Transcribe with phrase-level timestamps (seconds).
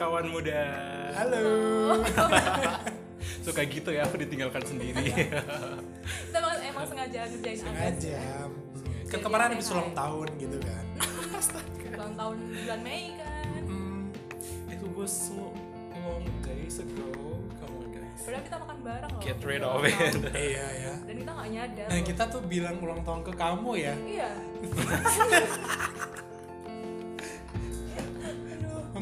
[0.00, 0.62] kawan muda.
[1.12, 1.44] Halo.
[3.44, 5.12] Suka gitu ya aku ditinggalkan sendiri.
[5.12, 8.20] kita emang, sengaja ngerjain Sengaja.
[9.12, 10.84] Kan kemarin habis ulang tahun gitu kan.
[12.00, 14.08] ulang tahun bulan Mei kan Hmm,
[14.72, 15.52] It was so
[15.92, 17.12] long days ago.
[17.60, 18.20] Come on guys.
[18.24, 20.16] padahal kita makan bareng loh Get rid of it.
[20.32, 20.94] iya ya.
[21.04, 23.94] dan kita gak nyadar Nah kita tuh bilang ulang tahun ke kamu ya.
[24.00, 24.30] iya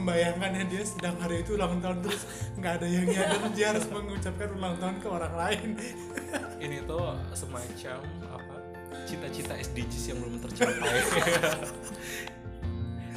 [0.09, 2.25] Membayangkan ya dia sedang hari itu ulang tahun terus
[2.57, 5.69] nggak ada yang nyadar dia harus mengucapkan ulang tahun ke orang lain.
[6.65, 8.57] Ini tuh semacam apa?
[9.05, 10.80] Cita-cita SDGs yang belum tercapai.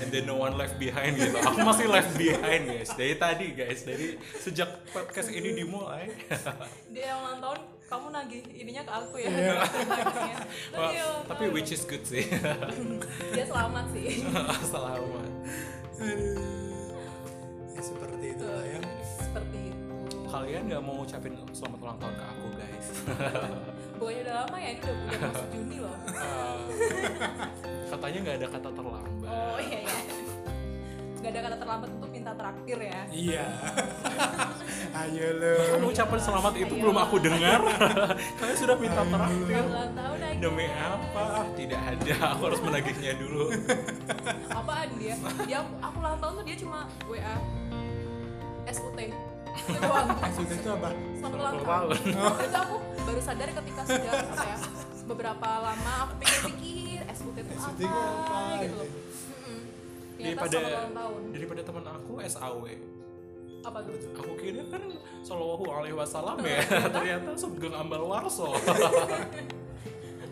[0.03, 1.39] And then no one left behind gitu.
[1.39, 2.91] Aku masih left behind guys.
[2.91, 6.11] Dari tadi guys, dari sejak podcast ini dimulai.
[6.91, 9.55] dia yang ulang tahun kamu nagih ininya ke aku ya Iya.
[9.55, 9.63] Wah,
[10.75, 12.27] Tapi ya, tapi which is good sih.
[13.31, 14.27] dia selamat sih
[14.67, 15.31] Selamat.
[16.03, 16.60] Aduh.
[17.71, 18.79] Ya seperti itu lah ya.
[19.17, 19.79] seperti itu
[20.27, 22.87] Kalian nggak mau ngucapin selamat ulang tahun ke aku guys?
[23.99, 26.57] bukannya udah lama ya ini udah udah masuk Juni loh Uh,
[27.89, 29.29] katanya nggak ada kata terlambat.
[29.29, 29.99] oh iya iya
[31.21, 33.45] Gak ada kata terlambat untuk minta traktir ya Iya.
[35.01, 35.53] Ayo lo.
[35.71, 37.61] Kan ucapan selamat itu belum aku dengar.
[38.41, 41.21] Kalian sudah minta ulang tahun lagi Demi apa?
[41.21, 42.13] Ah, Tidak ada.
[42.35, 43.53] Aku harus menagihnya dulu.
[44.61, 47.35] apaan dia dia aku ulang tahun tuh dia cuma WA
[48.67, 48.99] SUT
[49.51, 50.89] itu doang Maksudnya itu apa?
[51.17, 51.89] selamat ulang tahun
[52.39, 54.57] itu aku baru sadar ketika sudah apa ya
[55.03, 59.00] beberapa lama aku pikir-pikir SUT itu SUT apa, apa, gitu loh gitu.
[60.21, 60.59] Daripada
[61.33, 62.65] daripada teman aku SAW.
[63.61, 64.81] apa tuh Aku kira kan
[65.21, 66.65] Sallallahu Alaihi Wasallam ya.
[66.97, 68.57] Ternyata Sugeng Ambal Warso.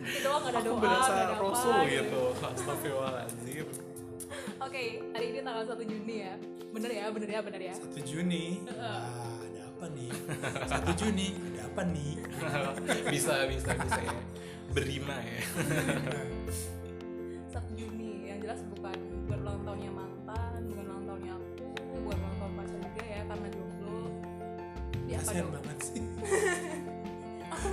[0.10, 2.22] itu doang gak ada Aku doa berasa ada apa Rasul gitu.
[2.42, 3.68] Astagfirullahaladzim.
[4.60, 4.84] oke
[5.14, 6.34] hari ini tanggal 1 Juni ya
[6.70, 8.46] bener ya bener ya bener ya 1 Juni.
[8.66, 10.10] Wah, ada apa nih?
[10.70, 12.14] 1 Juni, ada apa nih?
[13.14, 14.18] bisa bisa bisa ya.
[14.70, 15.42] Berima ya.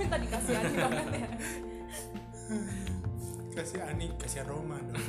[0.07, 1.27] Aku minta dikasihani banget ya
[3.57, 5.01] Kasih Ani, kasih Roma dong.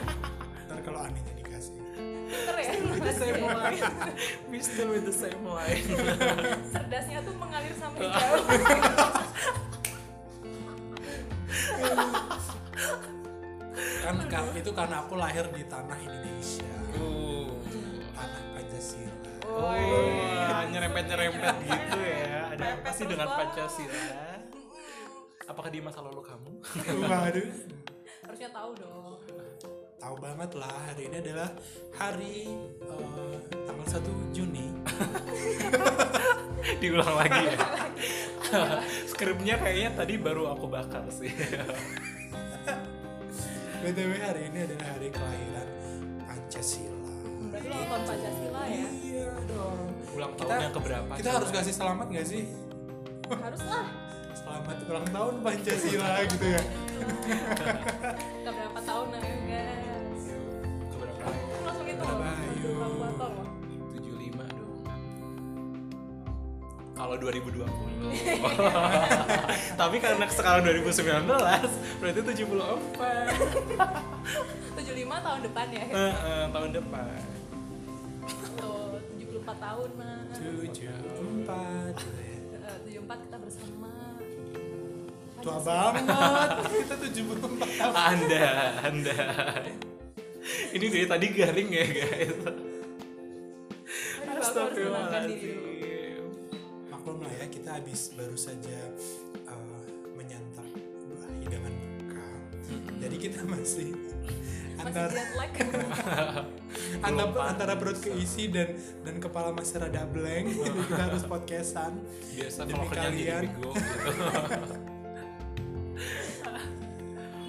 [0.64, 1.76] Ntar kalau Aninya dikasih.
[2.24, 2.72] pinter ya
[3.04, 3.84] the same line.
[4.48, 5.84] We still with the same line.
[6.72, 8.44] cerdasnya tuh mengalir sampai jauh
[14.00, 16.72] Kan kan- itu karena aku lahir di tanah Indonesia.
[16.96, 17.52] Uh.
[18.16, 19.31] Tanah Pancasila.
[19.46, 22.54] Oh, nyerempet-nyerempet gitu ya.
[22.54, 24.02] Ada apa sih dengan Pancasila?
[25.50, 26.50] Apakah di masa lalu kamu?
[27.02, 27.50] Waduh.
[28.22, 29.18] harusnya tahu dong
[30.02, 31.48] Tahu banget lah hari ini adalah
[31.94, 32.50] hari
[32.82, 34.66] eh, tanggal 1 Juni.
[36.82, 37.58] Diulang lagi ya.
[39.06, 41.30] Skripnya kayaknya tadi baru aku bakar sih.
[43.82, 45.68] BTW hari ini adalah hari kelahiran
[46.26, 46.91] Pancasila.
[47.74, 49.88] Tahun Pancasila ya Iya dong.
[50.12, 51.14] Ulang Kita- yang keberapa?
[51.14, 52.44] Kita harus kasih selamat gak sih?
[53.32, 53.86] harus lah
[54.34, 56.62] Selamat ulang tahun Pancasila gitu ya.
[58.42, 60.24] ke berapa tahun ya guys
[60.86, 61.26] keberapa?
[61.62, 62.70] langsung itu Berapa, loh ayo.
[62.76, 63.48] kalkulator loh
[63.92, 64.80] 75 dong.
[66.92, 67.64] Kalau 2020.
[69.80, 71.26] Tapi karena sekarang 2019
[71.98, 72.36] berarti 74.
[74.76, 77.20] 75 tahun depan ya Eh, eh, tahun depan.
[78.58, 80.90] Tuh 74 tahun mah Tujuh
[81.42, 81.94] empat.
[81.98, 83.90] Eh, 74 kita bersama
[85.42, 86.06] Tua banget.
[86.70, 87.94] Kita tujuh puluh empat tahun.
[87.98, 88.46] Anda,
[88.86, 89.18] Anda.
[90.70, 92.34] Ini dari tadi garing ya, guys.
[94.42, 96.22] Astagfirullahaladzim.
[96.94, 98.78] Maklum lah ya kita habis baru saja
[99.50, 100.66] eh, menyantap
[101.10, 102.26] buah hidangan buka.
[103.02, 103.98] Jadi kita masih
[104.82, 105.52] antara jet lag
[107.02, 108.68] antara, antara perut keisi dan
[109.02, 110.46] dan kepala masih rada blank.
[110.50, 111.92] Jadi kita harus podcastan.
[112.32, 113.42] Biasa Demi kalau kalian.
[113.46, 113.70] bego gitu.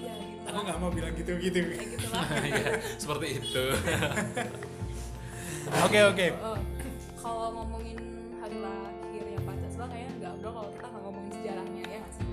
[0.00, 1.58] ya gitu Aku nggak mau bilang gitu-gitu.
[1.64, 3.64] kayak gitu lah ya, seperti itu.
[5.80, 6.26] Oke oke.
[6.44, 6.60] Oh,
[7.16, 7.96] kalau ngomongin
[8.36, 12.24] hari lahir ya Pancasila kayaknya nggak bro kalau kita nggak ngomongin sejarahnya ya nggak sih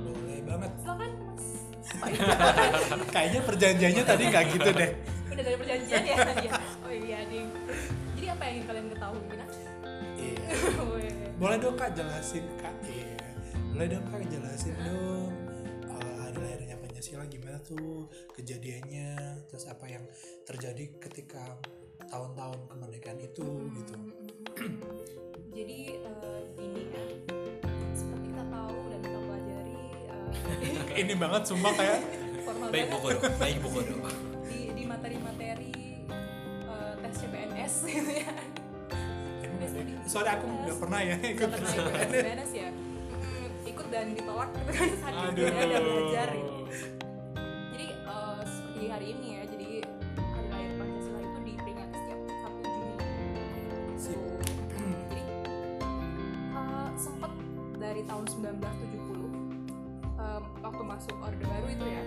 [0.00, 0.70] Boleh banget.
[0.88, 1.27] Apa itu?
[3.14, 4.90] Kayaknya perjanjiannya tadi nggak gitu deh.
[5.28, 6.52] udah dari perjanjian ya Iya.
[6.82, 7.46] oh iya ding
[8.12, 9.46] jadi apa yang ingin kalian ketahui Bina?
[10.16, 10.46] Iya.
[11.40, 12.74] Boleh dong kak jelasin kak.
[12.82, 13.14] Iya.
[13.70, 15.30] Boleh dong kak jelasin dong.
[15.86, 19.14] eh, hari lahirnya Pancasila gimana tuh kejadiannya,
[19.46, 20.02] terus apa yang
[20.42, 21.54] terjadi ketika
[22.04, 23.94] tahun-tahun kemerdekaan itu gitu
[25.50, 27.04] jadi eh, ini ya
[27.92, 28.74] seperti kita tahu
[30.98, 31.98] ini banget sumpah kayak
[32.42, 33.22] formal baik buku dong.
[33.38, 34.02] Baik buku dong.
[34.50, 35.72] Di di materi-materi
[36.66, 38.32] eh, tes CPNS gitu ya.
[40.08, 42.68] Soalnya aku nggak pernah ya ikut tes CPNS ya.
[42.74, 46.54] Mm, ikut dan ditolak gitu kan ya udah belajar gitu.
[47.74, 49.68] jadi eh, seperti hari ini ya jadi
[50.18, 52.94] hari lahir Pancasila itu diperingati setiap 1 Juni.
[53.98, 54.20] Sip.
[55.10, 55.24] jadi
[56.58, 57.32] eh, sempet
[57.78, 58.97] dari tahun 1970
[60.60, 62.02] waktu masuk orde baru itu ya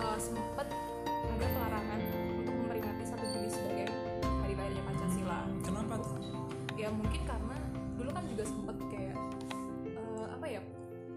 [0.00, 0.68] eh, sempet
[1.04, 2.00] ada pelarangan
[2.40, 3.86] untuk memperingati 1 Juni sebagai
[4.22, 5.38] hari lahirnya Pancasila.
[5.66, 6.16] Kenapa tuh?
[6.78, 7.56] Ya mungkin karena
[7.98, 9.16] dulu kan juga sempet kayak
[9.88, 10.60] eh, apa ya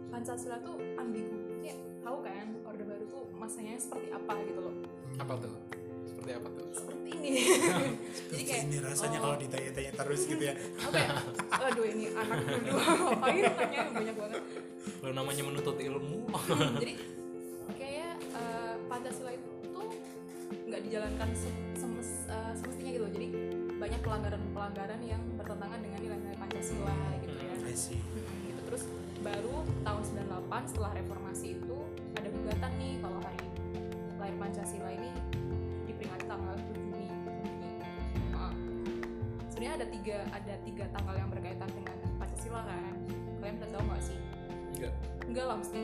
[0.10, 1.38] Pancasila tuh ambigu.
[1.62, 4.76] Ya tahu kan orde baru tuh masanya seperti apa gitu loh.
[5.22, 5.77] Apa tuh
[6.28, 6.68] seperti apa tuh?
[6.76, 7.30] Seperti ini.
[8.36, 10.54] Jadi kayak ini rasanya oh, kalau ditanya-tanya terus gitu ya.
[10.84, 11.10] Apa ya?
[11.72, 14.42] Aduh ini anak dulu ngapain nanya banyak banget.
[15.00, 16.20] Lo namanya menuntut ilmu.
[16.84, 16.94] Jadi
[17.80, 19.88] kayak eh, Pancasila itu tuh
[20.68, 23.28] nggak dijalankan se- semes- eh, semestinya gitu jadi
[23.80, 27.54] banyak pelanggaran-pelanggaran yang bertentangan dengan nilai-nilai Pancasila gitu ya.
[27.64, 28.00] I see.
[28.04, 28.62] Mm, gitu.
[28.68, 28.84] Terus
[29.24, 31.78] baru tahun 98 setelah reformasi itu
[32.20, 33.48] ada gugatan nih kalau hari
[34.18, 35.12] lahir Pancasila ini
[36.38, 37.08] tanggal 7 Juni
[39.58, 42.94] sebenarnya ada tiga ada tiga tanggal yang berkaitan dengan Pancasila kan.
[43.42, 44.18] Kalian udah tahu nggak sih?
[44.78, 44.94] Enggak.
[45.26, 45.82] Enggak lah mesti.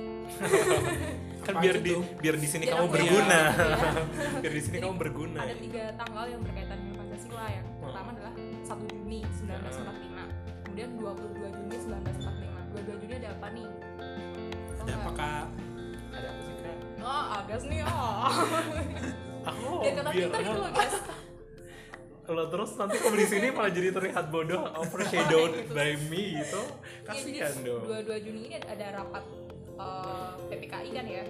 [1.50, 1.92] Kan biar di
[2.22, 3.42] biar di sini kamu aku berguna.
[3.50, 3.74] Ya.
[4.46, 7.46] biar di sini kamu berguna ada tiga tanggal yang berkaitan dengan Pancasila.
[7.50, 13.68] Yang pertama adalah 1 Juni 1945 kemudian 22 Juni 1945 22 Juni ada apa nih?
[14.86, 15.34] Ada apakah
[16.14, 16.78] ada apa sih kak?
[17.02, 18.30] Oh, Agas nih, oh.
[19.44, 20.96] aku Biar pintar gitu loh, guys.
[22.26, 25.72] lo terus nanti kamu di sini malah jadi terlihat bodoh overshadowed Gitu.
[25.72, 26.62] by me gitu
[27.04, 29.24] Iya, kasihan dong 22 Juni ini ada rapat
[29.76, 31.24] eh, PPKI kan ya?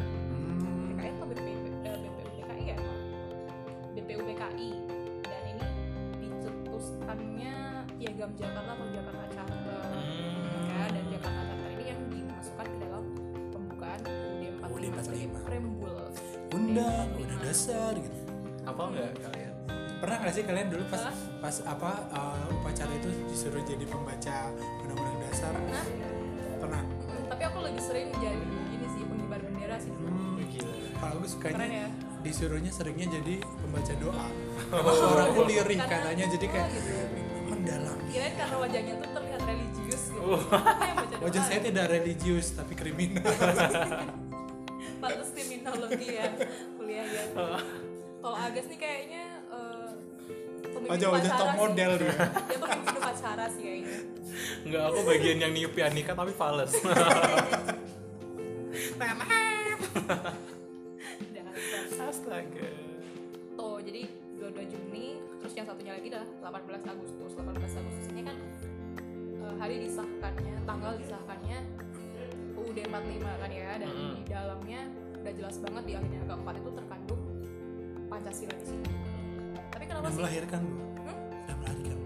[0.00, 0.56] hmm,
[0.88, 1.46] PPKI atau BP,
[1.82, 2.76] eh, BPUPKI ya?
[3.92, 4.70] BPUPKI
[5.22, 5.66] dan ini
[6.18, 7.54] dicetuskannya
[7.94, 10.72] Piagam Jakarta atau Jakarta Charter Hmm.
[10.72, 13.04] ya, dan Jakarta Charter ini yang dimasukkan ke dalam
[13.50, 15.44] pembukaan UUD 45 UUD sebagai 45.
[15.44, 15.92] preambul
[16.54, 18.18] undang undang dasar gitu.
[18.66, 19.52] Apa enggak kalian?
[20.00, 21.02] Pernah nggak sih kalian dulu pas
[21.40, 24.36] pas apa uh, upacara itu disuruh jadi pembaca
[24.84, 25.52] undang-undang dasar?
[25.52, 25.84] Pernah?
[26.60, 26.82] pernah?
[27.30, 28.36] Tapi aku lebih sering jadi
[28.72, 30.08] ini sih pengibar bendera sih dulu.
[30.08, 30.74] Hmm, gila.
[31.00, 31.88] Kalau aku sukanya Keren ya?
[32.20, 34.26] disuruhnya seringnya jadi pembaca doa.
[34.70, 36.92] Karena suaranya lirih Karena- katanya jadi kayak oh, gitu.
[37.50, 40.20] mendalami kirain karena wajahnya tuh terlihat religius gitu.
[40.20, 40.42] Oh.
[40.42, 41.18] Doa.
[41.22, 43.22] wajah saya tidak religius tapi kriminal
[45.60, 46.26] kriminologi ya
[46.80, 47.24] kuliah ya.
[48.20, 49.90] Kalau Agas nih kayaknya eh,
[50.72, 52.12] pemimpin wajah-wajah upacara top model dia.
[52.16, 53.98] Dia pemimpin upacara sih kayaknya.
[54.64, 56.72] Enggak, aku bagian yang niup pianika tapi fals.
[62.10, 62.66] Astaga.
[63.54, 64.02] tuh jadi
[64.42, 67.30] 22 Juni terus yang satunya lagi adalah 18 Agustus.
[67.38, 68.36] 18 Agustus ini kan
[69.46, 71.58] eh, hari disahkannya tanggal disahkannya
[72.58, 74.12] UUD 45 kan ya dan Mm-mm.
[74.18, 74.82] di dalamnya
[75.20, 77.22] udah jelas banget di alinea keempat itu terkandung
[78.06, 78.88] Pancasila di sini
[79.68, 81.16] tapi kenapa udah sih melahirkan bu Hmm?
[81.42, 81.98] udah melahirkan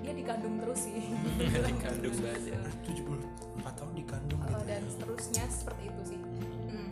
[0.00, 0.94] dia dikandung terus sih
[1.68, 2.72] Dikandung banget.
[2.84, 4.88] 74 tahun dikandung Eh, gitu dan ya.
[4.88, 6.20] seterusnya seperti itu sih
[6.66, 6.90] Hmm.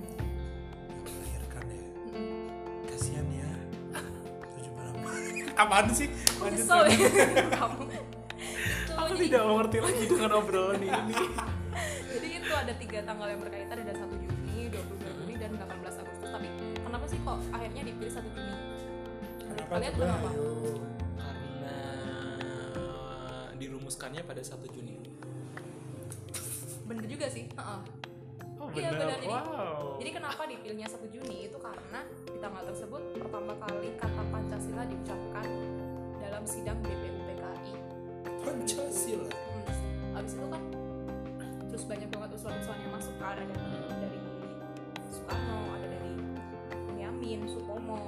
[1.00, 2.42] melahirkan ya Mm-mm.
[2.86, 3.50] kasihan ya
[4.56, 7.12] 76 apaan sih Lanjut, lanjut.
[7.32, 7.82] ya kamu
[8.96, 11.14] Aku jadi, tidak mengerti lagi dengan obrolan ini.
[12.08, 14.08] jadi itu ada tiga tanggal yang berkaitan ada 1
[17.26, 18.54] kok akhirnya dipilih 1 Juni
[19.42, 20.46] Kenapa kalian kenapa Ayo.
[21.16, 21.74] Karena
[23.56, 24.94] dirumuskannya pada 1 Juni.
[26.86, 27.80] bener juga sih Heeh.
[28.56, 29.18] Oh, Iya, benar.
[29.18, 29.98] Jadi- Wow.
[29.98, 35.48] jadi kenapa dipilihnya 1 Juni itu karena di tanggal tersebut pertama kali kata Pancasila diucapkan
[36.16, 37.74] dalam sidang BPUPKI
[38.40, 39.66] Pancasila Hmm,
[40.14, 40.62] Habis itu kan
[41.66, 43.54] terus banyak banget usulan-usulan yang masuk kan ada
[43.98, 44.18] dari
[45.06, 45.85] Soekarno, ada
[47.26, 47.98] Yamin, Supomo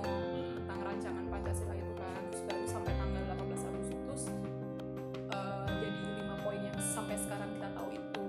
[0.54, 2.20] tentang rancangan Pancasila itu kan.
[2.30, 4.22] Terus baru sampai tanggal 18 Agustus
[5.28, 8.22] eh, jadi lima poin yang sampai sekarang kita tahu itu.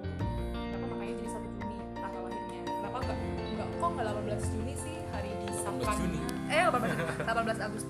[0.52, 2.62] Kenapa makanya jadi 1 Juni tanggal lahirnya?
[2.66, 4.06] Kenapa enggak enggak kok enggak
[4.42, 4.96] 18 Juni sih?
[5.10, 6.20] Hari disahkannya Juni.
[6.50, 7.89] eh 18, 18 Agustus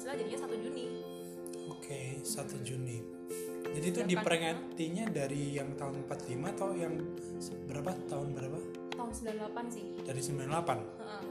[0.00, 0.84] Pancasila jadinya 1 Juni
[1.70, 2.98] Oke, 1 Juni.
[3.70, 6.94] Jadi itu diperingatinya dari yang tahun 45 atau yang
[7.68, 7.92] berapa?
[8.08, 8.58] Tahun berapa?
[8.90, 10.48] tahun 98 sih Dari 98.
[10.96, 11.22] Heeh.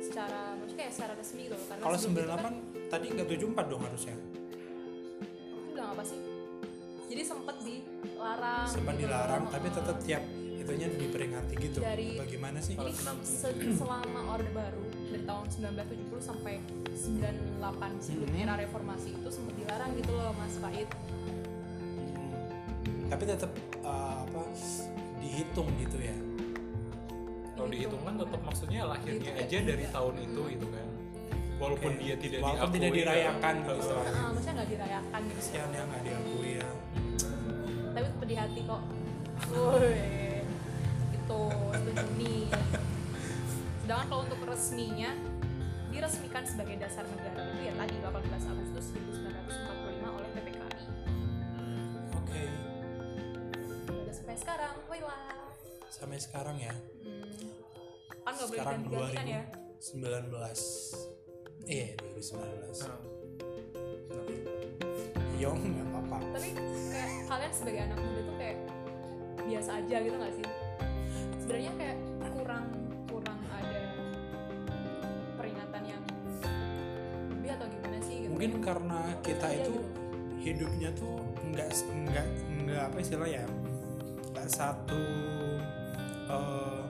[0.00, 2.34] secara maksudnya kayak secara resmi gitu karena Kalau sebelum itu
[2.80, 4.14] 98 tadi nggak 74 dong harusnya.
[4.14, 4.22] kan,
[5.52, 6.18] aku bilang apa sih
[7.08, 9.52] jadi sempet dilarang Sempat gitu dilarang loh.
[9.52, 10.22] tapi tetap tiap
[10.58, 11.78] itunya diperingati gitu.
[11.80, 12.74] Dari- Bagaimana sih?
[12.74, 16.54] jadi se- selama orde baru dari tahun 1970 sampai
[16.92, 20.88] 98 sebelum era reformasi itu sempat dilarang gitu loh Mas Faid
[22.08, 23.08] Hmm.
[23.08, 24.42] Tapi tetap uh, apa
[25.18, 26.16] dihitung gitu ya.
[27.52, 29.66] kalau dihitung kan tetap maksudnya lahirnya Dihitung aja ya.
[29.66, 30.86] dari tahun itu itu kan
[31.58, 32.00] walaupun Oke.
[32.00, 33.66] dia tidak Walaupun diakui tidak dirayakan ya.
[33.66, 36.68] gitu maksudnya nggak dirayakan gitu ya nggak diakui ya.
[37.90, 38.82] tapi tetap di hati kok
[39.48, 39.94] Woi,
[41.14, 42.34] itu 1 Juni
[43.88, 45.16] sedangkan kalau untuk resminya
[45.88, 50.84] diresmikan sebagai dasar negara itu ya tadi 18 Agustus 1945 oleh PPKI
[52.12, 52.42] Oke.
[53.88, 55.40] udah sampai sekarang woi lah
[55.88, 56.76] Sampai sekarang ya.
[56.76, 57.48] hmm.
[58.28, 59.42] kan nggak boleh Sekarang ganti-ganti kan ya
[59.80, 60.36] 2019.
[61.64, 62.92] Iya, 2019.
[62.92, 63.00] Nah,
[65.40, 66.16] Yo nggak apa-apa.
[66.36, 66.48] tapi
[66.92, 68.58] kayak kalian sebagai anak muda tuh kayak
[69.48, 70.46] biasa aja gitu nggak sih
[71.40, 71.96] sebenarnya kayak
[72.36, 72.87] kurang
[78.38, 79.74] Mungkin karena kita itu
[80.38, 81.68] hidupnya tuh nggak
[82.06, 82.26] nggak
[82.62, 83.42] nggak apa istilah ya
[84.30, 85.02] nggak satu
[86.28, 86.80] eh,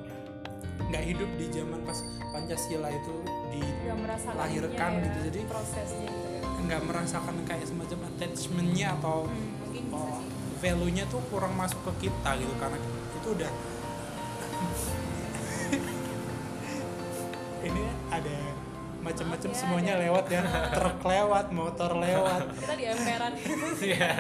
[0.85, 3.15] nggak hidup di zaman pas Pancasila itu
[3.49, 6.43] di nggak merasakan lahirkan ininya ya, gitu, jadi- prosesnya gitu ya.
[6.61, 10.29] nggak merasakan kayak semacam attachmentnya atau Hmm, oh, sih.
[10.61, 12.77] value-nya tuh kurang masuk ke kita gitu karena
[13.15, 13.49] itu udah
[17.65, 18.37] ini ada
[19.01, 20.43] macam-macam ya, semuanya ada- lewat ya.
[20.75, 22.43] Truk lewat motor lewat.
[22.59, 23.33] Kita di emperan.
[23.79, 24.13] Iya.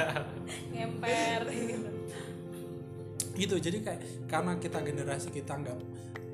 [0.73, 1.41] ngemper.
[1.51, 1.91] Gitu
[3.39, 5.79] gitu jadi kayak karena kita generasi kita nggak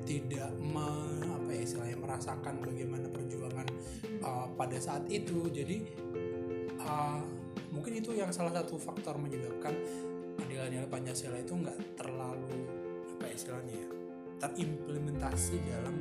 [0.09, 0.89] tidak me,
[1.29, 3.67] apa ya istilahnya merasakan bagaimana perjuangan
[4.21, 5.49] uh, pada saat itu.
[5.49, 5.85] Jadi
[6.81, 7.21] uh,
[7.73, 9.73] mungkin itu yang salah satu faktor menyebabkan
[10.45, 12.69] nilai-nilai Pancasila itu nggak terlalu
[13.17, 13.89] apa ya istilahnya ya
[14.45, 15.95] terimplementasi dalam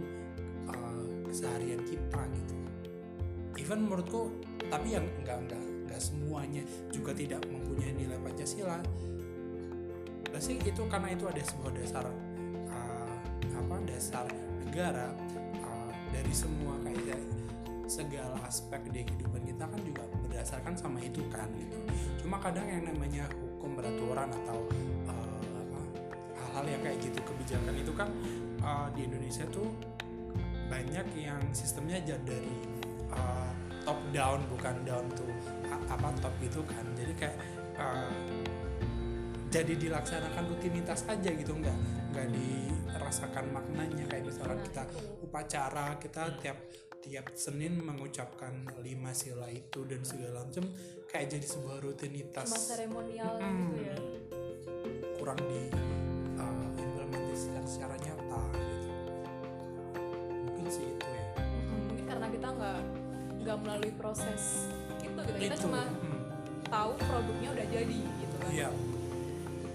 [0.69, 0.94] uh,
[1.25, 2.55] keseharian kita gitu.
[3.59, 4.31] Even menurutku
[4.69, 8.81] tapi yang nggak nggak nggak semuanya juga tidak mempunyai nilai Pancasila.
[10.35, 12.05] Pasti itu karena itu ada sebuah dasar
[12.69, 13.17] uh,
[13.55, 14.27] apa dasar
[14.67, 15.15] negara
[15.63, 17.23] uh, dari semua kayak
[17.87, 21.79] segala aspek di kehidupan kita kan juga berdasarkan sama itu kan gitu.
[22.25, 24.59] Cuma kadang yang namanya hukum peraturan atau
[25.07, 25.45] uh,
[26.35, 28.09] hal-hal yang kayak gitu kebijakan itu kan
[28.63, 29.71] uh, di Indonesia tuh
[30.75, 32.51] banyak yang sistemnya aja dari
[33.15, 33.51] uh,
[33.87, 35.23] top down bukan down to
[35.71, 36.83] apa top gitu kan.
[36.99, 37.39] Jadi kayak
[37.79, 38.11] uh,
[39.55, 41.79] jadi dilaksanakan rutinitas aja gitu nggak
[42.11, 44.03] nggak dirasakan maknanya.
[44.11, 44.83] Kayak misalkan Nah, kita
[45.23, 46.59] upacara kita tiap
[47.05, 50.67] tiap Senin mengucapkan lima sila itu dan segala macam
[51.07, 52.51] kayak jadi sebuah rutinitas.
[52.51, 53.55] Cuma seremonial Mm-mm.
[53.55, 53.97] gitu ya.
[55.23, 55.94] Kurang di
[60.65, 61.25] mungkin sih itu ya.
[61.45, 62.81] Mm, mungkin karena kita nggak
[63.45, 64.73] nggak melalui proses
[65.05, 65.21] itu gitu.
[65.37, 65.65] Kita itu.
[65.69, 66.21] cuma hmm,
[66.73, 68.49] tahu produknya udah jadi gitu kan.
[68.49, 68.69] Iya.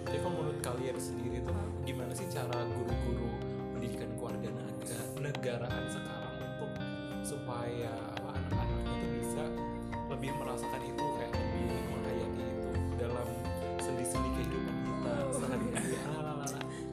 [0.09, 1.53] Jadi kalau menurut kalian sendiri tuh
[1.85, 3.29] gimana sih cara guru-guru
[3.77, 4.49] pendidikan keluarga
[5.21, 6.71] negaraan sekarang untuk
[7.21, 7.93] supaya
[8.25, 9.43] anak-anaknya tuh bisa
[10.09, 13.27] lebih merasakan itu kayak lebih menghayati itu dalam
[13.77, 15.97] sendi-sendi kehidupan kita sehari-hari.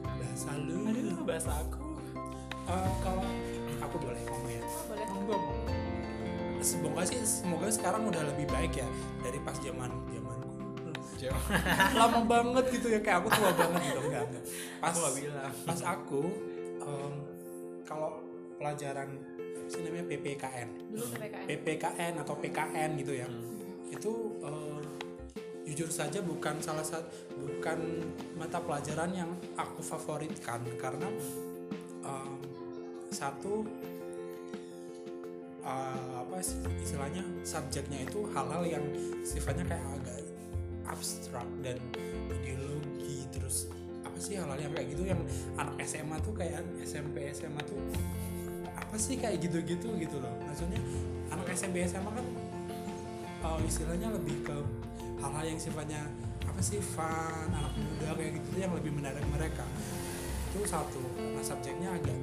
[0.05, 1.97] Bahasa lu Aduh, bahasa aku.
[2.67, 3.25] Uh, kalau
[3.97, 4.61] aku boleh ngomong ya?
[4.61, 5.41] Oh, boleh.
[5.41, 6.61] Mau.
[6.61, 8.87] semoga sih semoga sekarang udah lebih baik ya
[9.25, 10.49] dari pas zaman zamanku
[12.01, 13.99] lama banget gitu ya kayak aku tua banget gitu.
[14.05, 14.43] Enggak enggak.
[14.77, 15.53] Pas Aku bilang.
[15.65, 16.21] pas aku
[16.77, 17.13] em,
[17.89, 18.21] kalau
[18.61, 19.09] pelajaran
[19.65, 23.25] sih namanya PPKN dulu PPKN PPKN atau PKN gitu ya.
[23.25, 23.57] Hmm.
[23.87, 24.13] itu
[24.45, 24.83] eh,
[25.65, 27.79] jujur saja bukan salah satu bukan
[28.37, 30.61] mata pelajaran yang aku favoritkan.
[30.77, 31.09] Karena
[32.05, 32.36] em,
[33.11, 33.67] satu
[35.63, 36.35] eh, apa
[36.83, 37.23] istilahnya?
[37.43, 38.85] Subjeknya itu hal-hal yang
[39.23, 40.19] sifatnya kayak agak
[40.87, 41.77] abstrak dan
[42.31, 43.67] ideologi terus
[44.07, 45.21] apa sih hal-hal yang kayak gitu yang
[45.59, 47.79] anak SMA tuh kayak SMP SMA tuh
[48.77, 50.31] apa sih kayak gitu-gitu gitu loh.
[50.47, 50.79] Maksudnya
[51.33, 52.27] anak SMP SMA kan
[53.43, 54.57] uh, istilahnya lebih ke
[55.19, 56.07] hal-hal yang sifatnya
[56.47, 59.65] apa sih fun anak muda kayak gitu yang lebih menarik mereka.
[60.55, 62.17] Itu satu karena subjeknya agak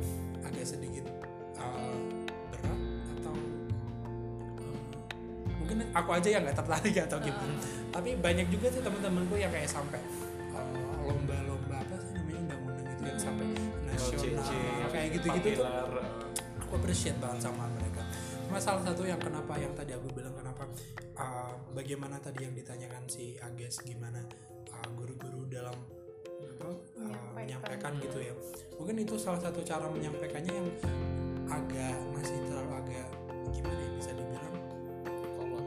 [0.44, 1.04] agak sedikit
[1.58, 1.96] uh,
[2.52, 2.80] berat
[3.20, 3.34] atau
[4.60, 7.54] uh, aku aja yang nggak tertarik atau gimana.
[7.94, 10.00] Tapi banyak juga sih teman-temanku yang kayak sampai
[10.52, 13.46] uh, lomba-lomba apa sih namanya undang-undang itu yang sampai
[13.88, 14.44] nasional
[14.92, 15.66] kayak gitu-gitu tuh
[16.60, 18.02] aku appreciate banget sama mereka.
[18.44, 20.68] Cuma salah satu yang kenapa yang tadi aku bilang kenapa
[21.18, 24.20] uh, bagaimana tadi yang ditanyakan si Ages gimana
[24.70, 25.74] uh, guru-guru dalam
[26.64, 27.32] apa, uh, Menyampaikan.
[27.36, 28.34] menyampaikan gitu ya.
[28.74, 30.68] Mungkin itu salah satu cara menyampaikannya yang
[31.44, 33.06] agak masih terlalu agak
[33.52, 34.54] gimana ya bisa dibilang?
[35.36, 35.60] Kalau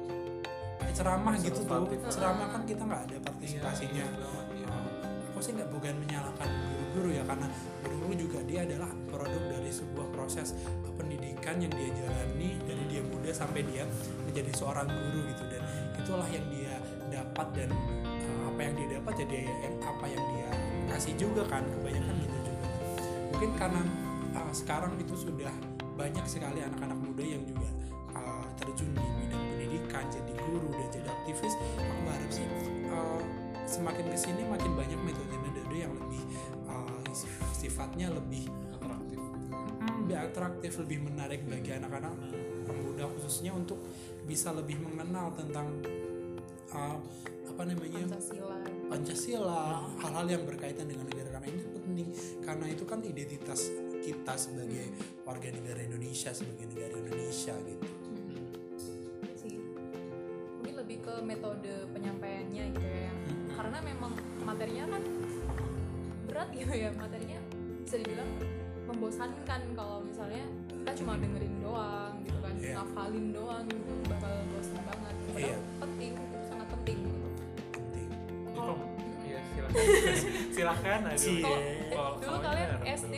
[0.81, 1.81] kayak ceramah gitu tuh.
[2.09, 4.05] Ceramah kan kita nggak ada partisipasinya.
[4.05, 4.25] Iya,
[4.67, 4.83] Uh,
[5.31, 7.47] aku sih nggak bukan menyalahkan guru-guru ya karena
[7.79, 10.57] guru-guru juga dia adalah produk dari sebuah proses
[10.97, 13.85] pendidikan yang dia jalani dari dia muda sampai dia
[14.25, 15.43] menjadi seorang guru gitu.
[15.47, 15.61] Dan
[15.95, 16.75] itulah yang dia
[17.07, 20.49] dapat dan uh, apa yang dia dapat jadi yang- apa yang dia
[20.87, 22.67] kasih juga kan kebanyakan gitu juga.
[23.35, 23.81] Mungkin karena
[24.33, 25.51] uh, sekarang itu sudah
[25.97, 27.69] banyak sekali anak-anak muda yang juga
[28.13, 31.53] uh, terjun di bidang pendidikan jadi guru dan jadi aktivis.
[31.77, 32.45] Aku harap sih
[32.89, 33.21] uh,
[33.67, 36.23] semakin ke sini makin banyak metode-metode yang lebih
[36.69, 37.01] uh,
[37.51, 39.21] sifatnya lebih atraktif.
[40.05, 42.13] Lebih atraktif lebih menarik bagi anak-anak
[42.67, 43.79] pemuda khususnya untuk
[44.27, 45.67] bisa lebih mengenal tentang
[46.75, 46.99] uh,
[47.47, 52.07] apa namanya Pancasila Pancasila hal-hal yang berkaitan dengan negara karena itu penting
[52.39, 53.67] karena itu kan identitas
[53.99, 54.87] kita sebagai
[55.27, 57.87] warga negara Indonesia sebagai negara Indonesia gitu.
[59.35, 59.59] Sih.
[60.63, 63.11] Mungkin lebih ke metode penyampaiannya gitu ya.
[63.11, 63.45] Hmm.
[63.57, 64.13] karena memang
[64.45, 65.03] materinya kan
[66.29, 66.89] berat gitu ya.
[66.95, 67.39] Materinya
[67.83, 68.29] bisa dibilang
[68.87, 72.53] membosankan kalau misalnya kita cuma dengerin doang gitu kan.
[72.55, 72.73] Iya.
[72.79, 75.13] ngafalin doang gitu bakal bosan banget.
[75.27, 75.57] Padahal Iya.
[75.83, 76.13] penting.
[78.57, 78.97] Penting kalau
[79.27, 79.83] Iya silakan.
[80.55, 81.43] Silakan Cie.
[81.91, 83.15] kalau dulu kalau kalian SD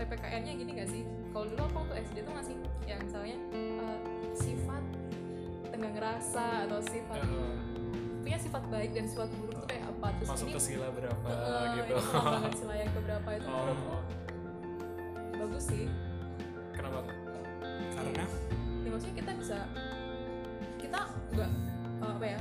[0.00, 1.02] PPKN-nya gini gak sih?
[1.30, 2.56] Kalau dulu aku waktu SD tuh ngasih
[2.88, 3.96] yang misalnya eh,
[4.32, 4.82] sifat
[5.70, 7.20] tenggang rasa atau sifat
[8.22, 10.06] punya sifat baik dan sifat buruk tuh kayak apa?
[10.18, 11.92] Terus masuk ini ke sila berapa eh, gitu.
[11.92, 14.02] ini pengembangan sila yang keberapa itu menurutku oh
[15.42, 15.84] bagus sih.
[16.72, 16.98] Kenapa?
[17.92, 18.26] Karena?
[18.82, 19.58] Ya maksudnya kita bisa
[20.80, 21.00] kita
[21.34, 21.50] nggak
[22.02, 22.40] eh, apa ya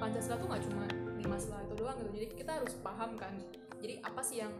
[0.00, 0.84] Pancasila tuh nggak cuma
[1.22, 2.10] lima sila itu doang gitu.
[2.18, 3.34] Jadi kita harus paham kan.
[3.78, 4.52] Jadi apa sih yang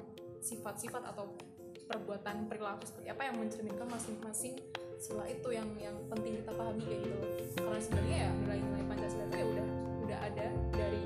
[0.42, 1.34] sifat-sifat atau
[1.86, 4.54] perbuatan perilaku seperti apa yang mencerminkan masing-masing
[5.02, 7.18] sila itu yang yang penting kita pahami kayak gitu.
[7.58, 9.66] Karena sebenarnya ya nilai-nilai Pancasila itu ya udah
[10.06, 11.02] udah ada dari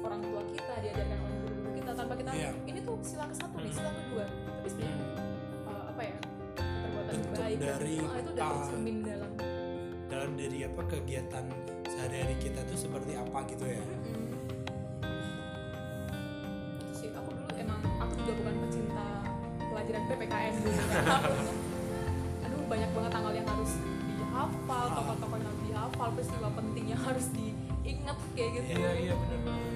[0.00, 2.50] orang tua kita diajarkan oleh guru kita tanpa kita Iya.
[2.66, 5.06] ini tuh sila ke satu nih sila kedua tapi sebenarnya
[5.68, 6.16] eh, apa ya
[6.56, 9.30] perbuatan Bentuk baik dari, ah, itu udah ah, tercermin dalam
[10.10, 11.44] dalam dari apa kegiatan
[12.00, 13.84] sehari-hari kita tuh seperti apa gitu ya
[16.96, 19.06] sih aku dulu emang aku juga bukan pecinta
[19.60, 20.64] pelajaran PPKN kan.
[21.20, 21.56] Aku tuh,
[22.48, 23.72] aduh banyak banget tanggal yang harus
[24.08, 24.96] dihafal Ah.
[24.96, 29.72] tokoh-tokoh yang harus dihafal peristiwa penting yang harus diingat kayak gitu iya iya benar banget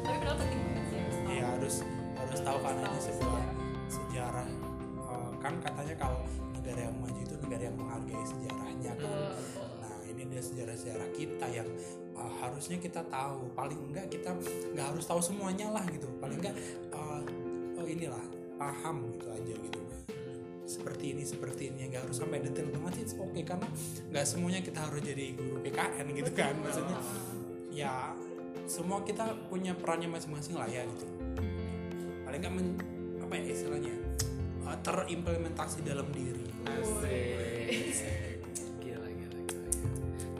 [0.00, 1.74] tapi padahal penting banget sih harus tahu ya harus
[2.16, 3.44] harus tahu karena ini sebuah
[3.92, 4.48] sejarah.
[4.48, 4.48] sejarah
[5.08, 6.20] Eh, kan katanya kalau
[6.52, 8.57] negara yang maju itu negara yang menghargai kan betul.
[10.38, 11.66] Dia sejarah-sejarah kita yang
[12.14, 13.50] uh, harusnya kita tahu.
[13.58, 14.30] Paling enggak kita
[14.70, 16.06] nggak harus tahu semuanya lah gitu.
[16.22, 16.54] Paling enggak
[16.94, 17.26] uh,
[17.74, 18.22] oh inilah
[18.54, 19.80] paham gitu aja gitu.
[20.62, 21.90] Seperti ini seperti ini.
[21.90, 23.66] Nggak harus sampai detail banget sih oke karena
[24.14, 26.98] nggak semuanya kita harus jadi guru PKN gitu kan maksudnya.
[27.74, 28.14] Ya
[28.70, 31.06] semua kita punya perannya masing-masing lah ya gitu.
[32.22, 32.78] Paling nggak men-
[33.26, 33.94] apa ya istilahnya
[34.62, 36.46] uh, terimplementasi dalam diri.
[36.62, 38.27] Asik.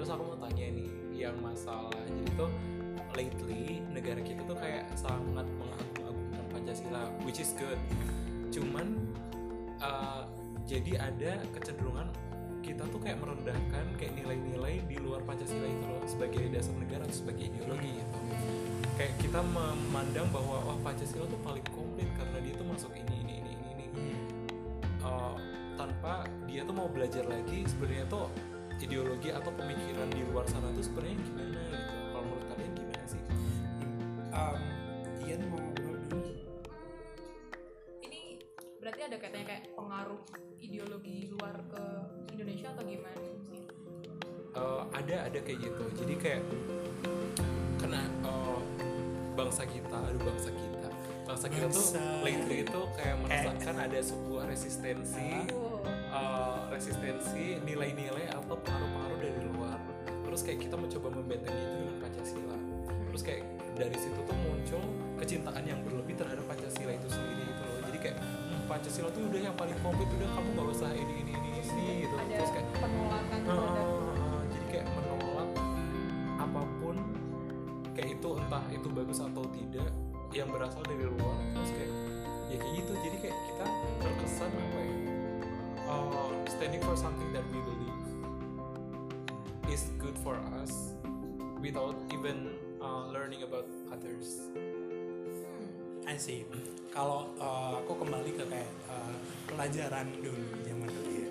[0.09, 2.49] Terus aku mau tanya nih, yang masalah jadi tuh
[3.13, 7.77] lately negara kita tuh kayak sangat mengagung-agungkan Pancasila, which is good.
[8.49, 9.05] Cuman
[9.85, 10.25] uh,
[10.65, 12.09] jadi ada kecenderungan
[12.65, 17.29] kita tuh kayak merendahkan kayak nilai-nilai di luar Pancasila itu loh sebagai dasar negara atau
[17.29, 18.19] sebagai ideologi gitu.
[18.97, 23.45] Kayak kita memandang bahwa wah Pancasila tuh paling komplit karena dia tuh masuk ini ini
[23.45, 23.87] ini ini ini
[25.05, 25.37] uh,
[25.77, 30.85] tanpa dia tuh mau belajar lagi sebenarnya tuh ideologi atau pemikiran di luar sana tuh
[30.87, 31.95] sebenarnya gimana gitu?
[32.15, 33.23] Kalau menurut kalian gimana sih?
[34.31, 34.61] Um,
[35.27, 36.31] Ian mau ngobrol dulu.
[38.07, 38.23] Ini
[38.79, 40.23] berarti ada kaitannya kayak pengaruh
[40.63, 41.83] ideologi luar ke
[42.35, 43.63] Indonesia atau gimana sih?
[44.55, 45.85] Uh, ada ada kayak gitu.
[45.99, 46.43] Jadi kayak
[47.83, 48.63] kena uh,
[49.35, 50.91] bangsa kita aduh bangsa kita.
[51.29, 52.25] Bangsa kita tuh Bangsa.
[52.25, 55.85] lately itu kayak merasakan ada sebuah resistensi uh,
[56.79, 59.83] resistensi nilai-nilai atau pengaruh-pengaruh dari luar.
[60.23, 62.57] Terus kayak kita mencoba membentengi itu dengan Pancasila.
[63.11, 63.43] Terus kayak
[63.75, 64.83] dari situ tuh muncul
[65.19, 67.79] kecintaan yang berlebih terhadap Pancasila itu sendiri gitu loh.
[67.91, 71.33] Jadi kayak hmm, Pancasila tuh udah yang paling komplit udah kamu nggak usah ini ini
[71.35, 72.15] ini ini gitu.
[72.15, 73.41] Ada terus kayak penolakan
[74.49, 75.51] jadi kayak menolak
[76.39, 76.97] apa pun
[77.99, 79.91] kayak itu entah itu bagus atau tidak
[80.31, 81.39] yang berasal dari luar.
[81.59, 81.93] Terus kayak
[82.55, 82.93] ya kayak gitu.
[83.03, 83.65] Jadi kayak kita
[83.99, 85.08] terkesan apa ya?
[86.59, 88.03] Standing for something that we believe
[89.71, 90.91] is good for us
[91.63, 92.51] without even
[92.83, 94.43] uh, learning about others
[95.39, 96.11] Hmm.
[96.11, 96.43] I see.
[96.91, 99.15] Kalau uh, aku kembali ke kayak uh,
[99.47, 101.29] pelajaran dulu zaman dulu ya.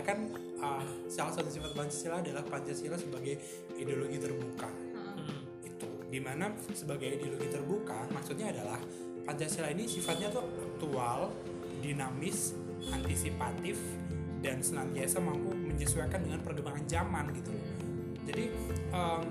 [0.00, 3.36] Akan uh, salah satu sifat Pancasila adalah Pancasila sebagai
[3.76, 4.70] ideologi terbuka.
[4.70, 5.34] Heeh.
[5.66, 8.80] Itu di mana sebagai ideologi terbuka maksudnya adalah
[9.28, 11.34] Pancasila ini sifatnya tuh aktual,
[11.82, 12.54] dinamis,
[12.92, 13.76] antisipatif,
[14.44, 17.56] dan senantiasa mampu menyesuaikan dengan perkembangan zaman gitu.
[18.28, 18.52] Jadi
[18.92, 19.24] um,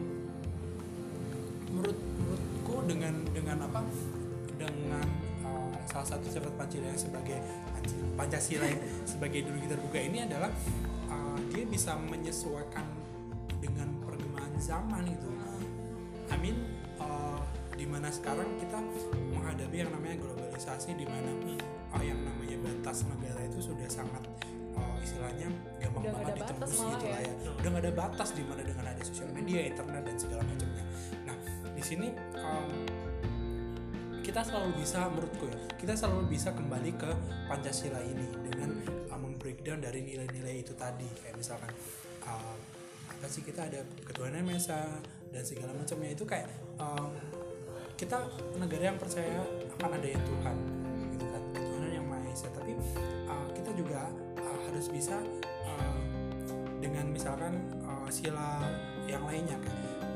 [1.69, 3.85] menurut menurutku dengan dengan apa
[4.57, 5.05] dengan
[5.45, 7.37] uh, salah satu sifat Pancasila yang sebagai
[8.17, 8.81] Pancasila yang
[9.13, 10.49] sebagai ideologi terbuka ini adalah
[11.13, 12.89] uh, dia bisa menyesuaikan
[13.61, 15.29] dengan perkembangan zaman gitu.
[16.33, 16.57] I mean
[16.97, 17.37] uh,
[17.77, 18.81] di mana sekarang kita
[19.29, 21.29] menghadapi yang namanya globalisasi di mana
[21.93, 24.23] uh, yang namanya batas negara itu sudah sangat
[24.77, 25.47] uh, istilahnya
[25.81, 27.31] gampang Udah banget ada batas ditembus gitu lah ya.
[27.31, 27.51] ya.
[27.59, 30.83] Udah nggak ada batas di mana dengan ada sosial media, internet dan segala macamnya.
[31.25, 31.37] Nah
[31.73, 32.07] di sini
[32.39, 32.71] um,
[34.23, 37.11] kita selalu bisa menurutku ya kita selalu bisa kembali ke
[37.51, 38.79] Pancasila ini dengan
[39.11, 41.69] uh, membreakdown dari nilai-nilai itu tadi kayak misalkan
[42.23, 42.55] uh,
[43.11, 44.79] apa sih kita ada ketuhanan Maha Esa
[45.27, 46.47] dan segala macamnya itu kayak
[46.79, 47.11] um,
[47.99, 49.43] kita negara yang percaya
[49.75, 50.55] akan adanya Tuhan
[51.13, 52.79] gitu kan ketuhanan yang Maha Esa tapi
[53.27, 54.07] uh, kita juga
[54.69, 55.19] harus bisa
[55.67, 55.97] uh,
[56.83, 58.59] dengan misalkan uh, sila
[59.07, 59.55] yang lainnya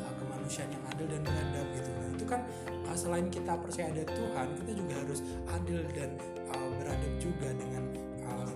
[0.03, 1.89] uh, kemanusiaan yang adil dan beradab gitu.
[1.95, 2.41] Nah itu kan
[2.87, 5.19] uh, selain kita percaya ada Tuhan kita juga harus
[5.51, 6.09] adil dan
[6.51, 7.83] uh, beradab juga dengan
[8.27, 8.47] uh,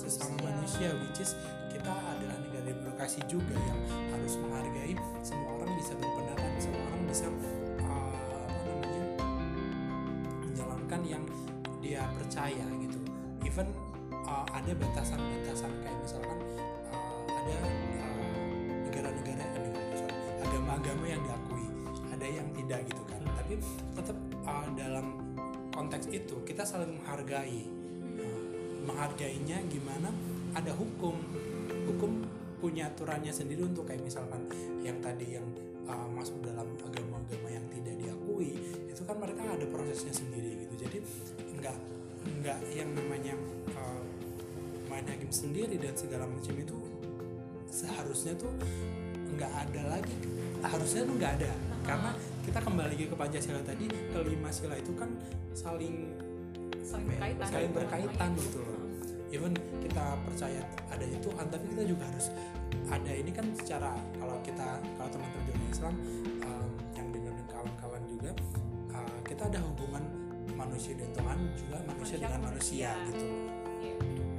[0.00, 0.90] Sesama manusia.
[1.06, 1.36] which is
[1.68, 7.26] kita adalah negara demokrasi juga yang harus menghargai semua orang bisa berpendapat semua orang bisa
[7.84, 9.04] uh, apa namanya
[10.42, 11.24] menjalankan yang
[11.80, 13.00] dia percaya gitu.
[13.44, 13.68] Even
[14.60, 16.38] ada batasan-batasan kayak misalkan
[16.92, 18.36] uh, ada uh,
[18.84, 21.66] negara-negara eh, negara, agama-agama yang diakui
[22.12, 23.24] ada yang tidak gitu kan.
[23.40, 23.52] Tapi
[23.96, 25.16] tetap uh, dalam
[25.72, 28.42] konteks itu kita saling menghargai Uh,
[28.84, 30.10] menghargainya gimana
[30.52, 31.14] ada hukum.
[31.88, 32.26] Hukum
[32.58, 34.44] punya aturannya sendiri untuk kayak misalkan
[34.84, 35.46] yang tadi yang
[35.88, 38.58] uh, masuk dalam agama-agama yang tidak diakui
[38.90, 40.74] itu kan mereka ada prosesnya sendiri gitu.
[40.84, 40.98] Jadi
[41.54, 41.76] nggak
[42.44, 43.34] nggak yang namanya
[43.78, 44.09] uh,
[44.90, 46.74] main hakim sendiri dan segala macam itu
[47.70, 48.50] seharusnya tuh
[49.38, 50.16] nggak ada lagi.
[50.60, 51.50] Harusnya tuh nggak ada.
[51.86, 52.10] Karena
[52.42, 55.08] kita kembali lagi ke Pancasila tadi kelima sila itu kan
[55.54, 56.10] saling
[56.82, 57.46] saling berkaitan.
[57.46, 58.78] saling berkaitan gitu loh.
[59.30, 62.26] Even kita percaya adanya Tuhan tapi kita juga harus
[62.90, 65.94] ada ini kan secara kalau kita kalau teman-teman juga Islam
[66.42, 68.30] um, yang dengan kawan-kawan juga
[68.90, 70.02] uh, kita ada hubungan
[70.58, 73.06] manusia dan Tuhan juga manusia Manusia dengan manusia manusia.
[73.14, 73.26] gitu.
[73.80, 74.29] Iya.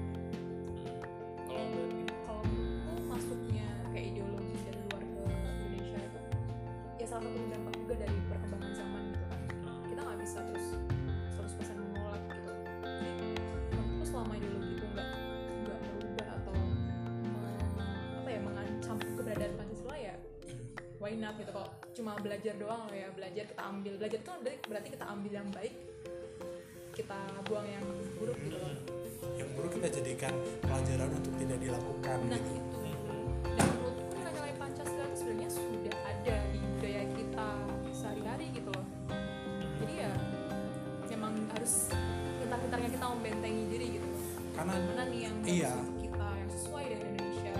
[22.31, 23.93] Belajar doang loh ya belajar kita ambil.
[23.99, 24.31] Belajar itu
[24.71, 25.75] berarti, kita ambil yang baik
[26.95, 27.83] kita buang yang
[28.15, 28.71] buruk gitu loh.
[29.35, 32.55] Yang buruk kita jadikan pelajaran untuk tidak dilakukan nah gitu.
[32.55, 32.79] itu
[33.59, 37.47] dan menurutku nilai-nilai Pancasila itu sebenarnya sudah ada di budaya kita
[37.91, 38.85] sehari-hari gitu loh.
[39.83, 40.11] Jadi ya
[41.11, 41.91] memang harus
[42.39, 44.07] pintar-pintarnya kita membentengi diri gitu
[44.55, 45.73] karena mana nih yang Iya.
[45.99, 47.55] kita yang sesuai dengan Indonesia?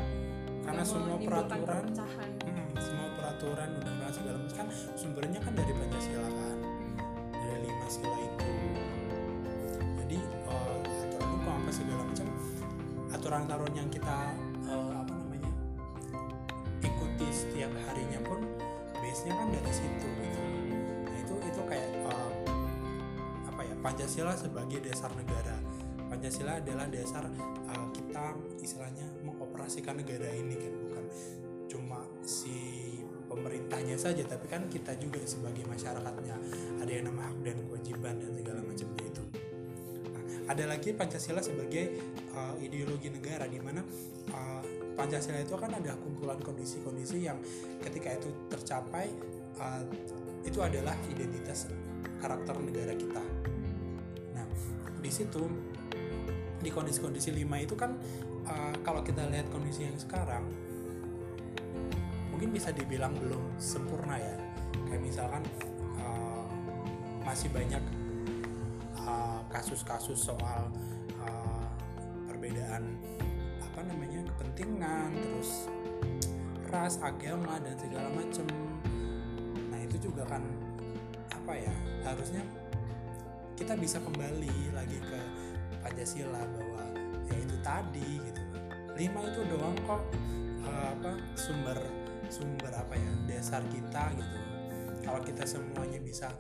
[0.63, 2.30] Karena semua peraturan perpecahan
[13.31, 14.35] aturan-aturan yang kita
[14.67, 15.51] eh, apa namanya
[16.83, 18.43] ikuti setiap harinya pun
[18.99, 20.41] base nya kan dari situ gitu.
[21.07, 22.31] Nah itu itu kayak eh,
[23.47, 25.55] apa ya Pancasila sebagai dasar negara.
[26.11, 31.05] Pancasila adalah dasar eh, kita istilahnya mengoperasikan negara ini kan bukan
[31.71, 32.51] cuma si
[33.31, 36.35] pemerintahnya saja tapi kan kita juga sebagai masyarakatnya.
[36.83, 39.00] Ada yang nama hak dan kewajiban dan segala Nah,
[40.49, 41.97] ada lagi Pancasila sebagai
[42.34, 43.82] uh, ideologi negara di mana
[44.34, 44.63] uh,
[44.97, 47.38] Pancasila itu kan ada kumpulan kondisi-kondisi yang
[47.82, 49.08] ketika itu tercapai
[49.62, 49.84] uh,
[50.41, 51.69] itu adalah identitas
[52.17, 53.21] karakter negara kita.
[54.34, 54.45] Nah,
[54.97, 55.43] di situ
[56.62, 57.97] di kondisi-kondisi lima itu kan
[58.45, 60.45] uh, kalau kita lihat kondisi yang sekarang
[62.30, 64.36] mungkin bisa dibilang belum sempurna ya
[64.89, 65.41] kayak misalkan
[65.97, 66.45] uh,
[67.25, 67.82] masih banyak
[69.51, 70.71] kasus-kasus soal
[71.19, 71.67] uh,
[72.31, 72.97] perbedaan
[73.61, 75.67] apa namanya kepentingan terus
[76.71, 78.47] ras agama dan segala macem.
[79.69, 80.43] Nah itu juga kan
[81.35, 81.75] apa ya
[82.07, 82.41] harusnya
[83.59, 85.19] kita bisa kembali lagi ke
[85.83, 86.83] Pancasila bahwa
[87.27, 88.41] ya itu tadi gitu.
[88.95, 90.01] Lima itu doang kok
[90.63, 91.77] uh, apa sumber
[92.31, 94.37] sumber apa ya dasar kita gitu.
[95.03, 96.31] Kalau kita semuanya bisa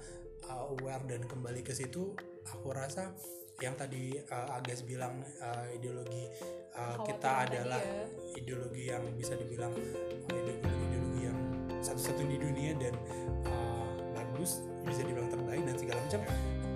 [0.47, 2.15] uh, aware dan kembali ke situ
[2.51, 3.15] aku rasa
[3.61, 6.25] yang tadi uh, Agas bilang uh, ideologi
[6.73, 8.05] uh, kita adalah ya.
[8.41, 11.37] ideologi yang bisa dibilang uh, ideologi ideologi yang
[11.79, 12.93] satu-satu di dunia dan
[13.45, 13.85] uh,
[14.17, 16.21] bagus bisa dibilang terbaik dan segala macam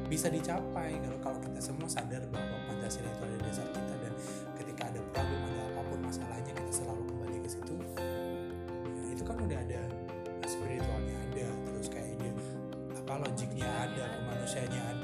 [0.05, 4.13] bisa dicapai kalau kalau kita semua sadar bahwa Pancasila itu ada dasar kita dan
[4.61, 9.37] ketika ada problem ada apa pun masalahnya kita selalu kembali ke situ ya, itu kan
[9.41, 9.81] udah ada
[10.45, 12.29] spiritualnya ada terus kayak ide
[12.93, 14.94] apa logiknya ada kemanusiaannya ada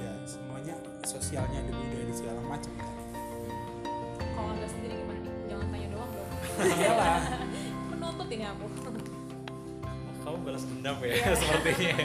[1.32, 2.89] sosialnya ada budaya dan segala macam kan?
[4.36, 5.20] Kalau anda sendiri gimana?
[5.24, 6.30] Nih jangan tanya doang dong.
[6.60, 7.20] Iyalah.
[7.96, 8.65] Menuntut ini aku.
[10.28, 11.96] Kamu balas dendam ya sepertinya.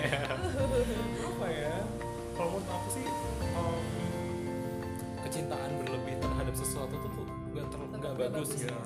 [1.26, 1.74] Apa ya?
[2.38, 3.06] Kalau menurut aku sih
[3.58, 3.82] um,
[5.26, 7.80] kecintaan berlebih terhadap sesuatu tuh tuh nggak ter
[8.30, 8.78] bagus gitu.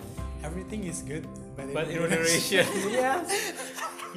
[0.47, 1.27] everything is good
[1.59, 3.21] but in Indonesia iya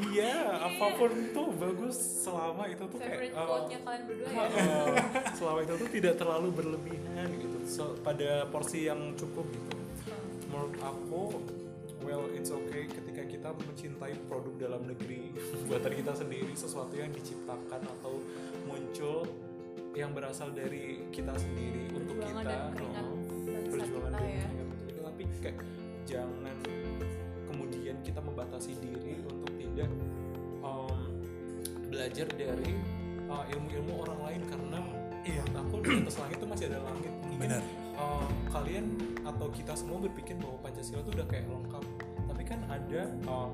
[0.10, 4.42] iya apa pun tuh bagus selama itu tuh kayak favorite uh, quote-nya kalian berdua ya?
[4.42, 4.96] uh,
[5.38, 7.58] selama itu tuh tidak terlalu berlebihan gitu.
[7.70, 9.74] So, pada porsi yang cukup gitu.
[10.50, 11.24] Menurut aku
[12.04, 15.32] well it's okay ketika kita mencintai produk dalam negeri
[15.66, 18.20] buatan kita sendiri sesuatu yang diciptakan atau
[18.68, 19.24] muncul
[19.96, 23.18] yang berasal dari kita sendiri untuk Perjuangan kita dan keringat oh,
[23.72, 25.04] perjuangan kita dan ya.
[25.06, 25.58] tapi kayak
[26.04, 26.58] jangan
[27.48, 29.13] kemudian kita membatasi diri
[29.74, 29.90] tidak
[30.62, 30.98] um,
[31.90, 32.78] belajar dari
[33.26, 34.80] uh, ilmu-ilmu orang lain karena
[35.26, 35.44] iya.
[35.58, 37.14] aku di atas langit itu masih ada langit.
[37.26, 37.64] Mungkin benar.
[37.98, 38.86] uh, kalian
[39.26, 41.84] atau kita semua berpikir bahwa Pancasila itu udah kayak lengkap.
[42.30, 43.50] Tapi kan ada uh,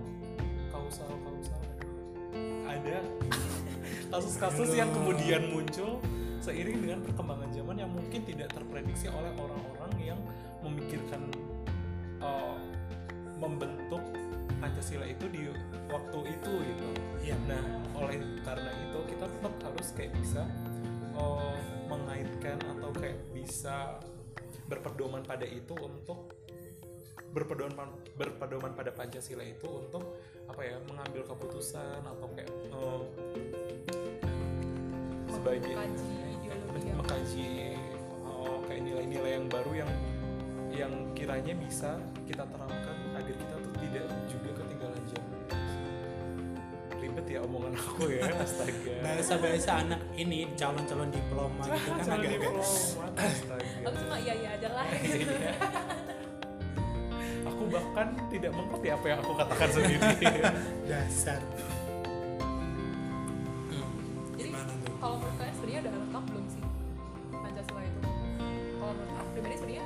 [0.76, 1.62] kausal kausal
[2.70, 3.02] ada
[4.14, 5.98] kasus-kasus yang kemudian muncul
[6.40, 10.20] seiring dengan perkembangan zaman yang mungkin tidak terprediksi oleh orang-orang yang
[10.62, 11.26] memikirkan
[12.22, 12.56] uh,
[13.42, 14.04] membentuk
[14.60, 15.48] Pancasila itu di
[15.90, 16.90] waktu itu gitu.
[17.26, 17.36] Iya.
[17.50, 17.64] Nah,
[17.98, 20.46] oleh karena itu kita tetap harus kayak bisa
[21.18, 21.58] uh,
[21.90, 24.00] mengaitkan atau kayak bisa
[24.70, 26.38] berpedoman pada itu untuk
[27.30, 30.18] berpedoman berpedoman pada Pancasila itu untuk
[30.50, 33.06] apa ya mengambil keputusan atau kayak uh,
[35.30, 37.50] sebagai mengkaji mengkaji
[38.26, 39.92] uh, kayak nilai-nilai yang baru yang
[40.74, 44.49] yang kiranya bisa kita terapkan agar kita tuh tidak juga
[47.30, 48.94] ya omongan aku ya astaga.
[49.00, 53.66] Bahasa-bahasa anak ini calon-calon diploma gitu kan Calon agak-agak diplomat, astaga.
[53.80, 54.86] aku cuma iya iya aja lah.
[55.00, 55.54] Iya.
[57.46, 60.00] aku bahkan tidak mengerti apa yang aku katakan sendiri.
[60.90, 61.42] Dasar.
[64.34, 64.94] Jadi gimana tuh?
[64.98, 66.64] kalau menurut kalian sebenarnya udah lengkap belum sih?
[67.32, 68.00] Pancasila itu?
[68.74, 69.86] Kalau menurut aku pribadi sebenarnya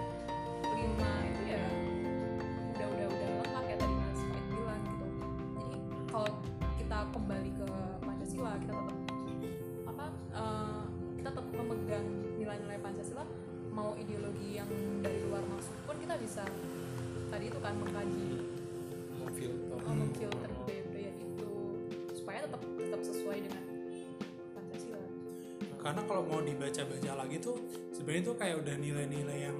[25.83, 27.59] karena kalau mau dibaca-baca lagi tuh
[27.91, 29.57] sebenarnya tuh kayak udah nilai-nilai yang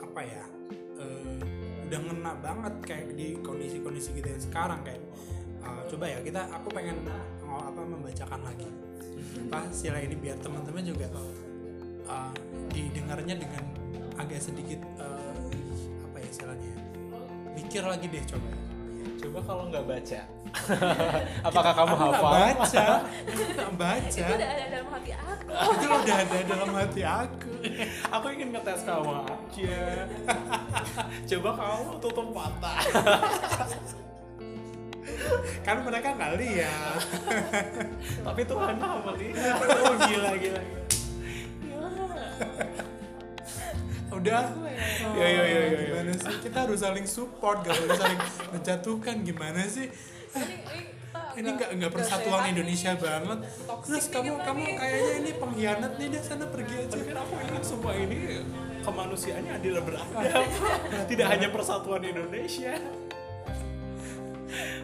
[0.00, 0.44] apa ya
[0.98, 1.36] eh,
[1.88, 5.04] udah ngena banget kayak di kondisi-kondisi kita yang sekarang kayak
[5.62, 6.96] eh, coba ya kita aku pengen
[7.44, 8.68] mau apa membacakan lagi.
[9.48, 11.06] Apa sila ini biar teman-teman juga
[12.08, 12.32] eh,
[12.72, 13.64] didengarnya dengan
[14.18, 15.32] agak sedikit eh,
[16.08, 16.78] apa ya istilahnya ya,
[17.54, 18.57] mikir lagi deh coba
[19.18, 20.20] coba kalau nggak baca.
[21.48, 22.32] Apakah kamu Aku nggak hafal?
[22.32, 22.86] baca.
[23.26, 24.20] Nggak baca.
[24.22, 25.50] Itu udah ada dalam hati aku.
[25.74, 27.52] Itu udah ada dalam hati aku.
[28.14, 29.80] Aku ingin ngetes kamu aja.
[31.28, 32.74] Coba kamu tutup mata.
[35.66, 37.00] Kan mereka nggak lihat
[38.22, 39.58] tapi Tuhan maha melihat.
[39.60, 40.62] Oh gila gila
[44.18, 44.44] udah.
[45.14, 46.34] Ya, ya, ya, ya, gimana sih?
[46.42, 48.20] Kita harus saling support gak boleh saling
[48.52, 49.16] menjatuhkan.
[49.22, 49.86] Gimana sih?
[50.34, 50.54] Ini,
[51.40, 53.38] ini, nggak nggak persatuan Indonesia banget.
[53.86, 54.74] Terus kamu kamu nih.
[54.76, 56.90] kayaknya ini pengkhianat nih dia sana pergi aja.
[56.92, 58.18] Tapi kan aku ingin semua ini
[58.82, 60.44] kemanusiaannya adil dan beradab.
[61.08, 62.74] Tidak hanya persatuan Indonesia.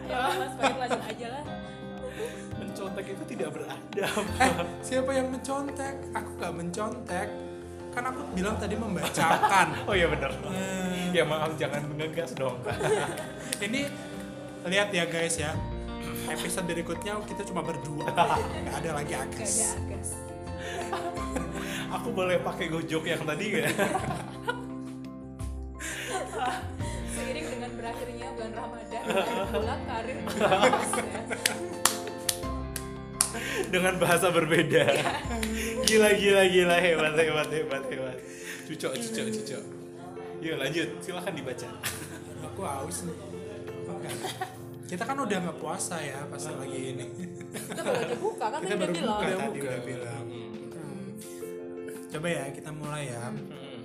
[0.05, 1.43] Ya mas lanjut aja lah.
[2.55, 4.23] Mencontek itu tidak beradab.
[4.39, 5.95] Eh siapa yang mencontek?
[6.15, 7.27] Aku nggak mencontek
[7.95, 9.67] kan aku bilang tadi membacakan.
[9.89, 12.59] Oh iya bener Eh, ya maaf jangan ngegas dong.
[13.65, 13.87] Ini
[14.67, 15.55] lihat ya guys ya.
[16.25, 18.11] Episode berikutnya kita cuma berdua.
[18.67, 19.73] Nggak ada lagi Agus.
[19.79, 20.09] agas.
[21.87, 23.69] aku boleh pakai gojok yang tadi ya
[27.15, 30.49] Seiring dengan berakhirnya bulan Ramadan, dan bulan karir ya.
[33.69, 34.83] dengan bahasa berbeda
[35.85, 36.75] gila gila gila.
[36.81, 38.17] Hebat hebat hebat hebat.
[38.65, 39.63] Cucok cucok cucok.
[40.41, 40.89] Yuk lanjut.
[40.99, 41.67] Silahkan dibaca.
[42.51, 43.17] Aku haus nih.
[44.85, 47.05] Kita kan udah nggak puasa ya pas lagi ini.
[47.53, 49.17] Kita baru buka kan kita tadi baru udah bilang.
[49.17, 50.23] buka Udah tadi udah bilang.
[50.25, 50.53] Hmm.
[52.15, 53.23] coba ya kita mulai ya.
[53.33, 53.81] Hmm.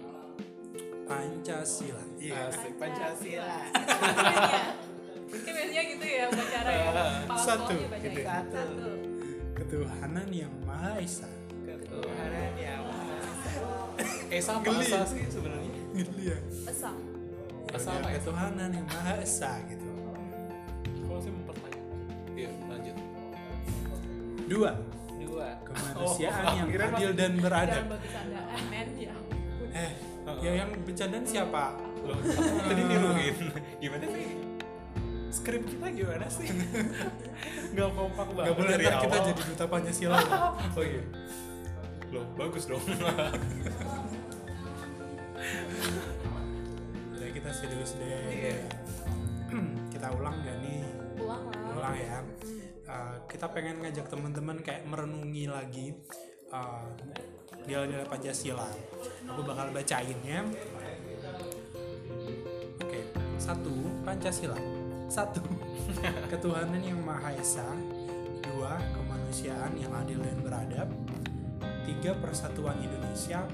[1.08, 2.04] Pancasila.
[2.20, 2.36] Iya.
[2.52, 3.58] Asik Pancasila.
[5.30, 6.88] Ini biasanya gitu ya upacara ya.
[7.46, 8.02] Satu, bacain.
[8.02, 8.20] gitu.
[8.26, 8.88] Satu.
[9.60, 11.28] ketuhanan yang maha esa
[12.00, 13.16] ketuhanan yang maha
[14.30, 14.84] Esa apa Geli.
[14.86, 15.70] Esa sih sebenarnya.
[15.92, 16.38] Gitu ya.
[16.64, 17.08] Esa apa
[17.70, 19.86] Ya, Esa ketuhanan yang maha esa gitu.
[21.00, 21.86] Kalau saya mempertanyakan
[22.32, 22.96] iya lanjut.
[24.46, 24.70] Dua.
[25.20, 25.48] Dua.
[25.62, 27.84] Kemanusiaan Oh, yang adil dan beradab
[28.66, 29.14] men ya.
[29.70, 29.92] eh
[30.42, 31.78] ya yang bercandaan siapa?
[32.02, 32.18] Loh,
[32.66, 33.36] tadi niruin
[33.78, 34.26] gimana sih?
[35.30, 36.50] Skrip kita gimana sih?
[37.70, 40.18] Nggak kompak banget Gak boleh kita jadi duta Pancasila.
[40.78, 41.02] Oh iya
[42.10, 42.82] loh bagus dong.
[47.14, 48.58] Udah kita serius deh Iya.
[49.94, 50.82] kita ulang gak nih?
[51.16, 51.74] Pulang lah.
[51.78, 52.18] ulang ya.
[52.90, 55.94] Uh, kita pengen ngajak teman-teman kayak merenungi lagi
[56.50, 56.82] uh,
[57.70, 58.66] nilai-nilai Pancasila.
[59.30, 60.42] Aku bakal bacainnya.
[62.82, 63.00] Oke
[63.38, 64.58] satu Pancasila.
[65.06, 65.42] Satu
[66.30, 67.66] ketuhanan yang maha esa.
[68.42, 70.90] Dua kemanusiaan yang adil dan beradab
[71.84, 73.44] tiga persatuan Indonesia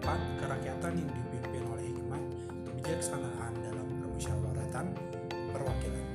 [0.00, 2.22] empat kerakyatan yang dipimpin oleh hikmat
[2.64, 4.86] kebijaksanaan dalam permusyawaratan
[5.52, 6.06] perwakilan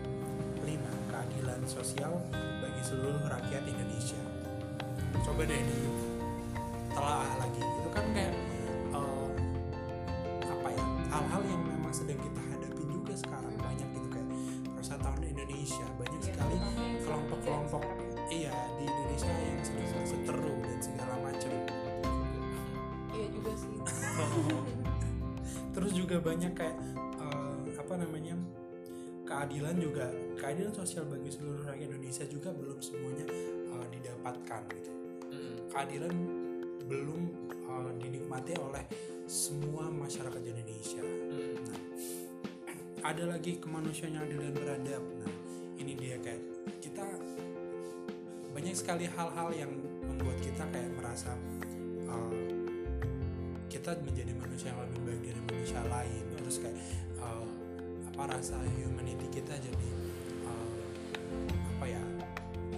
[0.65, 4.17] lima keadilan sosial bagi seluruh rakyat Indonesia.
[5.21, 5.79] Coba deh di
[6.95, 8.33] telah lagi itu kan kayak
[8.95, 9.29] eh,
[10.49, 13.53] apa ya hal-hal yang memang sedang kita hadapi juga sekarang.
[13.61, 14.29] Banyak gitu kayak
[14.73, 16.73] persatuan Indonesia banyak Iya, sekali yang
[17.05, 17.83] kelompok-kelompok
[18.33, 21.51] iya di Indonesia yang sedang berseteru dan segala macam.
[23.13, 23.77] Iya juga sih.
[25.77, 26.77] terus juga banyak kayak
[27.21, 28.35] eh, apa namanya
[29.29, 30.09] keadilan juga.
[30.41, 33.25] Keadilan sosial bagi seluruh rakyat Indonesia juga belum semuanya
[33.69, 34.91] eh, didapatkan gitu.
[35.69, 36.15] Keadilan
[36.89, 37.21] belum
[37.53, 38.83] eh, dinikmati oleh
[39.29, 41.05] semua masyarakat Indonesia.
[41.69, 41.81] Nah,
[43.05, 45.03] ada lagi kemanusiaan yang adil dan beradab.
[45.21, 45.33] Nah
[45.77, 46.41] ini dia kayak
[46.81, 47.05] kita
[48.55, 51.35] banyak sekali hal-hal yang membuat kita kayak merasa
[52.07, 52.39] eh,
[53.67, 56.77] kita menjadi manusia yang lebih baik dari manusia lain terus kayak
[57.19, 57.45] eh,
[58.15, 59.89] apa rasa humanity kita jadi
[60.47, 60.69] eh,
[61.75, 62.03] apa ya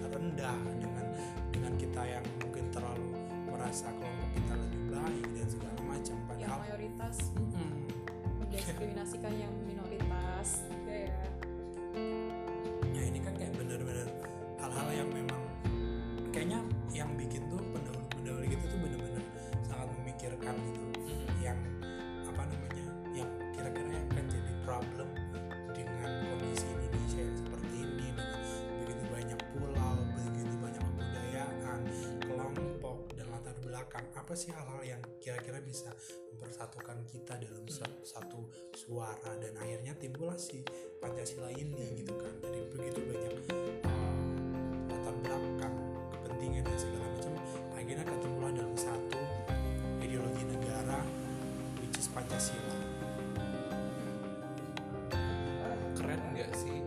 [0.08, 1.06] rendah dengan
[1.54, 3.06] dengan kita yang mungkin terlalu
[3.46, 7.70] merasa kelompok kita lebih baik dan segala macam Yang padahal mayoritas Mm-mm.
[8.42, 11.14] mendiskriminasikan yang minoritas juga ya.
[11.94, 12.27] ya
[34.38, 35.90] sih hal-hal yang kira-kira bisa
[36.30, 40.62] mempersatukan kita dalam sa- satu suara dan akhirnya timbullah si
[41.02, 42.30] Pancasila ini gitu kan.
[42.38, 43.34] Dari begitu banyak
[44.94, 45.74] latar belakang
[46.14, 47.32] kepentingan dan segala macam
[47.74, 49.20] akhirnya ketemulah dalam satu
[49.98, 51.02] ideologi negara
[51.82, 52.78] which is Pancasila.
[55.98, 56.78] Keren nggak sih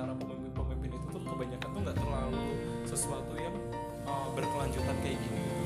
[0.00, 2.44] antara pemimpin-pemimpin itu tuh kebanyakan tuh nggak terlalu
[2.88, 3.52] sesuatu yang
[4.08, 5.60] uh, berkelanjutan kayak gini gitu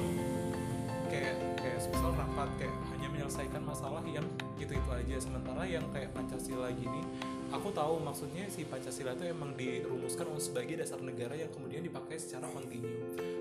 [1.06, 4.26] kayak kayak misal rapat kayak hanya menyelesaikan masalah yang
[4.58, 5.16] itu itu aja.
[5.22, 7.06] Sementara yang kayak pancasila gini
[7.54, 12.50] aku tahu maksudnya si pancasila itu emang dirumuskan sebagai dasar negara yang kemudian dipakai secara
[12.50, 12.90] kontinu.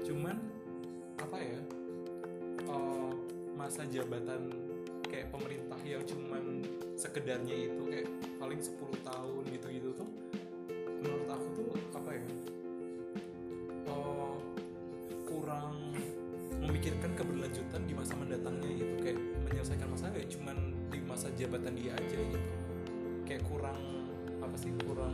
[0.06, 0.38] Cuman
[1.18, 1.58] apa ya
[2.70, 3.12] eh,
[3.58, 4.54] masa jabatan
[5.10, 6.62] kayak pemerintah yang cuman
[6.94, 9.83] sekedarnya itu kayak paling 10 tahun gitu gitu
[11.96, 12.22] ya?
[13.84, 14.36] Eh,
[15.24, 15.74] kurang
[16.58, 18.94] memikirkan keberlanjutan di masa mendatangnya gitu.
[19.00, 22.50] Kayak menyelesaikan masalah ya cuman di masa jabatan dia aja gitu.
[23.24, 23.80] Kayak kurang
[24.40, 25.14] apa sih kurang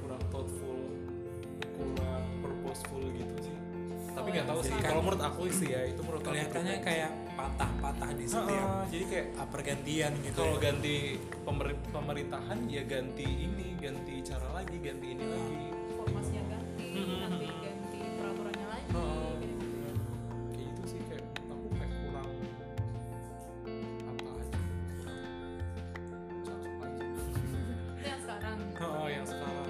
[0.00, 0.80] kurang thoughtful
[1.72, 3.56] kurang purposeful gitu sih.
[4.12, 7.10] Tapi Oh, nggak tahu sih kan- kalau menurut aku sih ya itu menurut kelihatannya kayak
[7.32, 10.62] patah-patah di setiap jadi kayak uh, pergantian gitu kalau ya.
[10.62, 10.96] ganti
[11.40, 15.64] pemer- pemerintahan ya ganti ini ganti cara lagi ganti ini lagi
[16.02, 17.16] formasinya ganti Mhm.
[17.20, 19.32] nanti ganti peraturannya lagi Oh.
[19.38, 19.66] gitu.
[20.48, 22.28] kayak gitu sih kayak aku kayak kurang
[24.04, 24.58] apa aja.
[24.98, 25.20] Kurang
[26.42, 27.04] cocok aja.
[28.04, 29.68] Yang sekarang oh yang sekarang.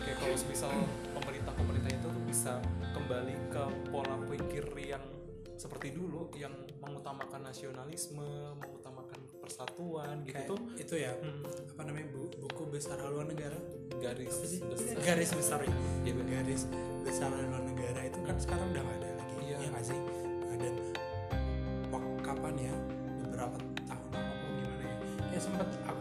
[0.00, 0.70] Kayak kalau misal
[1.12, 2.52] pemerintah pemerintah itu tuh bisa
[2.90, 5.04] kembali ke pola pikir yang
[5.54, 8.24] seperti dulu yang mengutamakan nasionalisme
[8.56, 10.60] mengutamakan persatuan gitu Kayak tuh.
[10.74, 13.60] itu ya hmm, apa namanya bu- buku besar haluan negara
[14.00, 14.66] garis besar.
[15.04, 15.58] Garis besar.
[16.02, 16.62] Ya garis
[17.04, 19.56] besar haluan negara itu kan sekarang udah nggak ada lagi Iya.
[19.60, 19.98] ya nggak sih?
[20.40, 20.74] Nah, dan
[22.20, 22.74] kapan ya?
[23.24, 24.96] Beberapa tahun apa gimana ya?
[25.30, 25.99] Ya sempat aku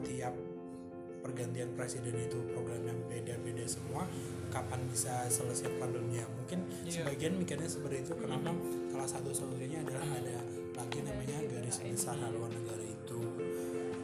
[0.00, 0.34] uh, tiap
[1.20, 4.08] pergantian presiden itu program yang beda-beda semua
[4.48, 7.04] kapan bisa selesai problemnya mungkin Iya.
[7.04, 8.56] sebagian mikirnya seperti itu kenapa
[8.88, 10.40] salah satu solusinya adalah ada
[10.80, 13.20] lagi namanya garis besar haluan negara itu.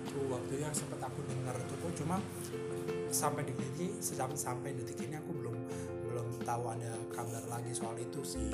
[0.06, 2.16] Itu waktu yang sempat aku dengar itu pun cuma
[3.08, 5.56] sampai detik ini sampai sampai detik ini aku belum
[6.12, 8.44] belum tahu ada kabar lagi soal itu sih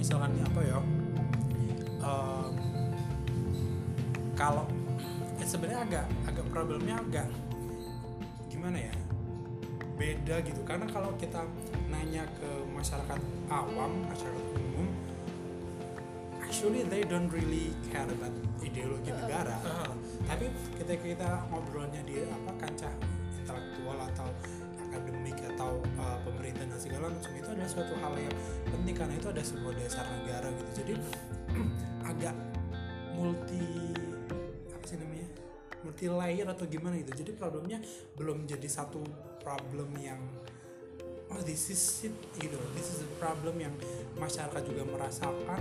[0.00, 0.78] misalkan apa ya?
[2.00, 2.52] em,
[4.32, 4.64] kalau
[5.36, 7.28] eh, sebenarnya agak agak problemnya agak
[8.48, 8.94] gimana ya?
[10.00, 10.64] Beda gitu.
[10.64, 11.44] Karena kalau kita
[11.92, 13.20] nanya ke masyarakat
[13.52, 14.88] awam, masyarakat umum,
[16.40, 18.32] actually they don't really care about
[18.64, 19.60] ideologi negara.
[19.60, 19.92] Ah.
[20.24, 20.48] Tapi
[20.80, 22.96] ketika kita ngobrolnya di apa kancah
[23.44, 24.28] intelektual atau
[24.90, 28.36] akademik atau uh, pemerintah dan segala macam itu adalah suatu hal yang
[28.68, 30.70] penting karena itu ada sebuah dasar negara gitu.
[30.84, 30.94] Jadi
[32.10, 32.34] agak
[33.14, 33.94] multi
[34.74, 35.28] apa sih namanya?
[35.80, 37.12] multi layer atau gimana gitu.
[37.24, 37.78] Jadi problemnya
[38.18, 39.00] belum jadi satu
[39.40, 40.20] problem yang
[41.32, 42.58] oh this is it gitu.
[42.76, 43.72] This is a problem yang
[44.20, 45.60] masyarakat juga merasakan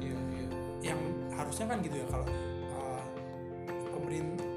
[0.00, 0.48] Iya, iya.
[0.94, 1.00] yang
[1.36, 2.26] harusnya kan gitu ya kalau
[2.72, 3.04] uh,
[3.92, 4.47] pemerintah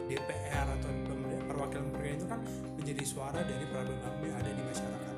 [2.22, 2.38] itu kan
[2.78, 5.16] menjadi suara dari problem-problem yang ada di masyarakat.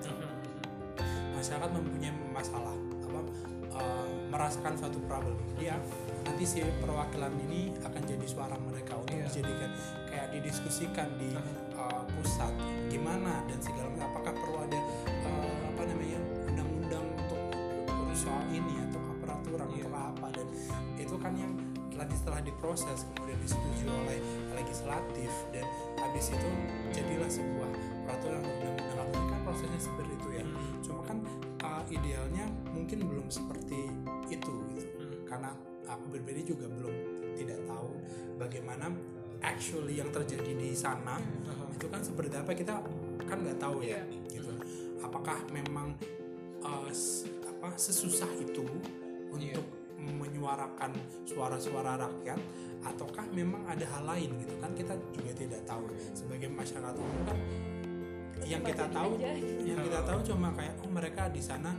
[1.35, 2.71] Masyarakat mempunyai masalah
[3.03, 3.21] apa
[3.75, 5.35] uh, merasakan suatu problem.
[5.59, 5.75] Dia
[6.23, 9.27] nanti si perwakilan ini akan jadi suara mereka untuk Iya.
[9.27, 9.71] dijadikan
[10.07, 11.35] kayak didiskusikan di
[11.75, 12.55] uh, pusat.
[12.87, 14.07] Gimana dan segala macam.
[14.15, 14.79] Apakah perlu ada
[15.27, 17.41] uh, apa namanya undang-undang untuk
[17.91, 19.91] urus soal ini atau peraturan Iya.
[19.91, 20.27] atau apa.
[20.31, 20.47] Dan
[20.95, 21.51] itu kan yang
[21.93, 24.19] nanti setelah diproses kemudian disetujui oleh
[24.53, 25.65] legislatif dan
[25.97, 26.49] habis itu
[26.91, 27.69] jadilah sebuah
[28.05, 30.79] peraturan undang-undang Apa kan prosesnya seperti itu ya Hmm.
[30.83, 31.17] cuma kan
[31.63, 33.89] uh, idealnya mungkin belum seperti
[34.27, 35.23] itu gitu Hmm.
[35.25, 35.49] karena
[35.85, 36.95] aku berbeda juga belum
[37.35, 37.89] tidak tahu
[38.37, 38.93] bagaimana
[39.43, 41.65] actually yang terjadi di sana Aha.
[41.73, 42.79] itu kan seperti apa kita
[43.27, 44.39] kan nggak tahu ya Iya.
[44.39, 44.53] gitu
[45.03, 45.93] apakah memang
[46.63, 46.87] uh,
[47.43, 48.63] apa sesusah itu
[49.33, 49.57] Iya.
[49.59, 49.65] untuk
[50.05, 50.91] menyuarakan
[51.23, 52.39] suara-suara rakyat
[52.83, 57.37] ataukah memang ada hal lain gitu kan kita juga tidak tahu sebagai masyarakat umum kan
[58.43, 59.31] yang kita tahu aja.
[59.63, 61.71] yang kita tahu cuma kayak oh mereka di sana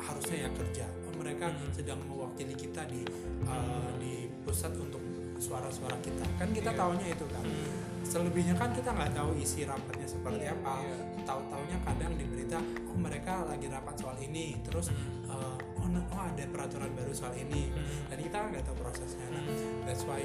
[0.00, 1.68] harusnya ya kerja oh mereka Hmm.
[1.74, 3.04] sedang mewakili kita di
[3.44, 5.02] uh, di pusat untuk
[5.36, 6.78] suara-suara kita kan kita Iya.
[6.80, 7.70] tahunya itu kan Hmm.
[8.06, 10.56] selebihnya kan kita nggak tahu isi rapatnya seperti Iya.
[10.56, 10.96] apa Iya.
[11.28, 12.56] tahu-taunya kadang di berita
[12.88, 14.88] oh mereka lagi rapat soal ini terus
[15.28, 15.57] uh,
[15.96, 17.72] oh, oh ada peraturan baru soal ini.
[17.72, 18.12] Hmm.
[18.12, 19.26] dan kita nggak tahu prosesnya.
[19.32, 19.44] Nah,
[19.88, 20.20] that's why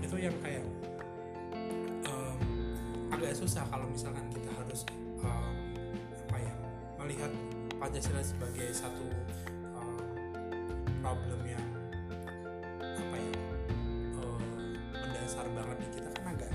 [0.00, 0.64] itu yang kayak
[2.08, 2.38] um,
[3.12, 4.88] agak susah kalau misalkan kita harus
[5.20, 5.54] um,
[6.28, 6.54] apa ya
[7.02, 7.32] melihat
[7.76, 9.06] Pancasila sebagai satu
[9.74, 10.06] um,
[11.02, 11.64] problem yang
[12.78, 13.32] apa ya
[14.22, 14.42] um,
[14.94, 16.08] mendasar banget di kita.
[16.14, 16.52] Kan agak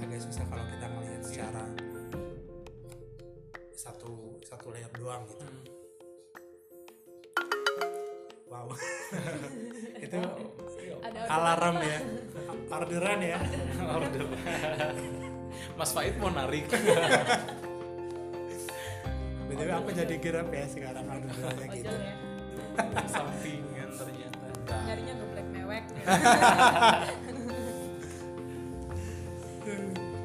[0.00, 1.64] agak susah kalau kita melihat secara
[3.82, 5.41] satu satu layer doang gitu
[11.32, 11.98] alarm ya
[12.68, 13.38] orderan ya
[13.84, 14.22] Order.
[15.74, 16.70] Mas Faid mau narik.
[19.44, 22.14] btw aku jadi gerak ya sekarang orderannya gitu ojol ya
[23.06, 24.46] Sampingan ternyata.
[24.82, 25.84] nyarinya geblek mewek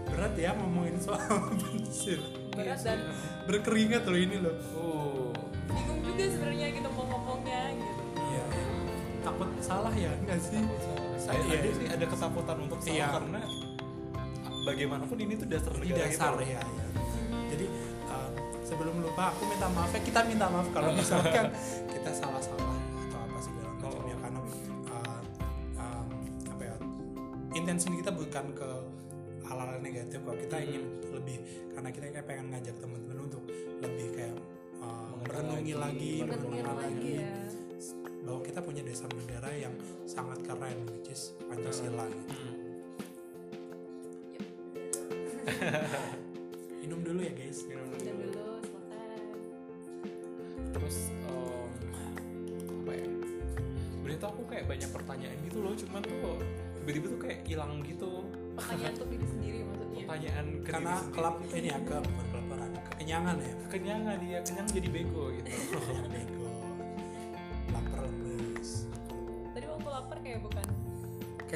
[0.08, 3.00] berat ya ngomongin soal bensin berat dan
[3.46, 5.30] berkeringat loh ini loh Oh.
[5.68, 7.07] bingung juga sebenarnya gitu mau gitu
[9.28, 10.64] takut salah ya enggak sih
[11.18, 11.60] Saya Iya.
[11.60, 13.08] ada sih ada ketakutan untuk salah Iya.
[13.12, 13.42] karena
[14.64, 16.44] bagaimanapun ini tuh dasar negara dasar kita.
[16.46, 16.86] ya, ya.
[17.48, 17.66] jadi
[18.06, 18.30] uh,
[18.62, 21.52] sebelum lupa aku minta maaf ya kita minta maaf kalau misalkan
[21.94, 24.04] kita salah-salah atau apa segala macam Oh.
[24.04, 24.40] ya karena
[24.92, 25.22] uh,
[25.78, 26.08] um,
[26.52, 26.76] apa ya
[27.54, 28.70] intensi kita bukan ke
[29.44, 31.38] hal-hal negatif kok kita ingin lebih
[31.72, 33.44] karena kita kayak pengen ngajak teman-teman untuk
[33.80, 34.36] lebih kayak
[34.78, 37.28] uh, merenungi lagi, lagi, merenungi mengenal lagi lagi ya
[38.28, 39.72] bahwa kita punya dasar negara yang
[40.04, 42.36] sangat keren which is Pancasila gitu.
[42.36, 42.56] Hmm.
[46.84, 47.64] minum dulu ya guys.
[47.70, 48.04] Minum dulu.
[48.36, 49.10] dulu silakan.
[50.76, 51.72] Terus em,
[52.84, 53.08] apa ya?
[54.18, 56.42] Tuh aku kayak banyak pertanyaan gitu loh, cuman tuh
[56.82, 58.26] tiba-tiba tuh kayak hilang gitu.
[58.58, 60.04] Pertanyaan untuk diri sendiri maksudnya.
[60.10, 63.54] Pertanyaan ke karena kelap ini ya ke bukan kelaparan kekenyangan ya.
[63.70, 65.52] Kekenyangan dia kenyang jadi bego gitu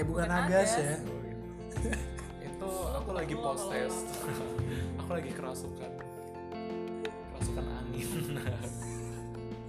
[0.02, 0.82] kayak bukan Bukan agas agas.
[0.82, 0.96] ya.
[0.98, 1.90] Oh, gitu.
[2.50, 4.02] itu aku lagi post test.
[5.06, 5.92] Aku lagi kerasukan.
[7.06, 8.10] Kerasukan angin.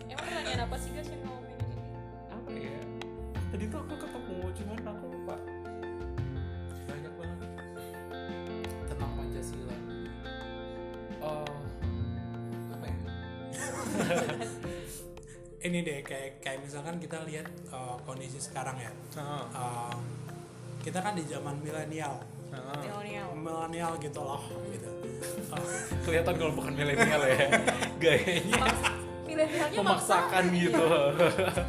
[0.09, 1.77] Emang pertanyaan apa sih guys yang kamu pengen ini?
[2.33, 2.81] Apa ya?
[3.53, 5.37] Tadi tuh aku ketemu cuman aku lupa.
[6.89, 7.51] Banyak banget.
[8.89, 9.77] Tentang pancasila.
[11.21, 11.57] Oh
[12.73, 12.97] apa ya?
[15.63, 18.91] Ini deh kayak kayak misalkan kita lihat uh, kondisi sekarang ya.
[19.15, 19.47] Uh,
[20.83, 22.19] kita kan di zaman milenial.
[22.51, 22.75] Ah.
[22.83, 23.31] milenial.
[23.39, 24.91] Milenial gitu loh gitu.
[25.55, 27.39] Uh, kelihatan kalau bukan milenial ya
[28.03, 28.63] gayanya.
[29.25, 30.87] Milenialnya memaksakan gitu.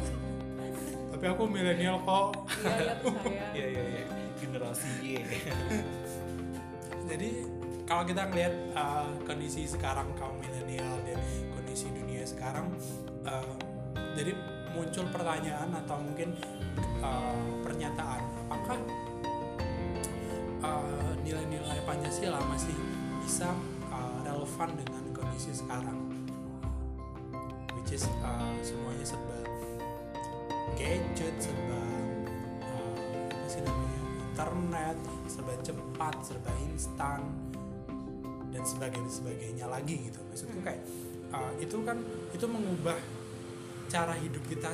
[1.14, 2.42] tapi aku milenial kok.
[2.66, 4.04] Iya iya saya iya iya iya.
[4.42, 5.12] Generasi Y.
[7.06, 7.28] Jadi
[7.86, 11.20] kalau kita ngelihat uh, kondisi sekarang kaum milenial dan
[11.54, 12.66] kondisi dunia sekarang
[13.28, 13.54] uh,
[14.18, 14.34] jadi
[14.74, 16.34] muncul pertanyaan atau mungkin
[16.98, 18.78] uh, pernyataan apakah
[20.64, 22.72] uh, nilai-nilai Pancasila masih
[23.20, 23.52] bisa
[23.92, 26.00] uh, relevan dengan kondisi sekarang.
[27.76, 29.38] Which is uh, semuanya serba
[30.74, 31.82] gadget serba
[32.64, 33.28] uh,
[34.32, 34.96] internet
[35.28, 37.20] serba cepat serba instan
[38.48, 40.18] dan sebagainya sebagainya lagi gitu.
[40.32, 40.80] Maksudku kayak
[41.28, 42.00] uh, itu kan
[42.32, 42.96] itu mengubah
[43.92, 44.72] cara hidup kita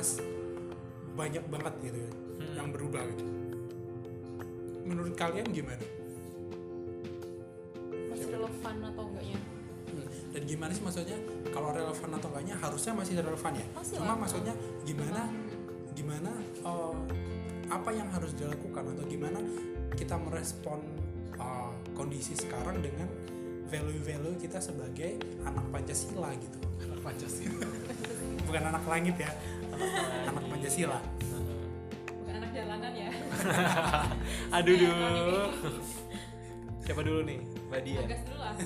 [1.11, 2.11] banyak banget gitu ya,
[2.63, 3.40] yang berubah gitu
[4.91, 5.79] menurut kalian gimana?
[8.11, 9.39] Masih relevan atau enggaknya?
[9.87, 11.17] Hmm, dan gimana sih maksudnya?
[11.55, 13.65] Kalau relevan atau enggaknya harusnya masih relevan ya?
[13.71, 14.17] Masih cuma lah.
[14.19, 15.21] maksudnya gimana
[15.95, 16.31] gimana
[16.67, 16.95] uh,
[17.71, 19.39] apa yang harus dilakukan atau gimana
[19.95, 20.83] kita merespon
[21.39, 23.07] uh, kondisi sekarang dengan
[23.71, 25.15] value-value kita sebagai
[25.47, 26.59] anak Pancasila gitu.
[26.99, 27.63] Pancasila.
[28.43, 29.31] Bukan anak langit ya.
[30.27, 30.99] Anak Pancasila
[34.57, 35.49] aduh Iya, duh.
[36.81, 37.39] siapa dulu nih?
[37.71, 38.53] Mbak Dia gas dulu lah.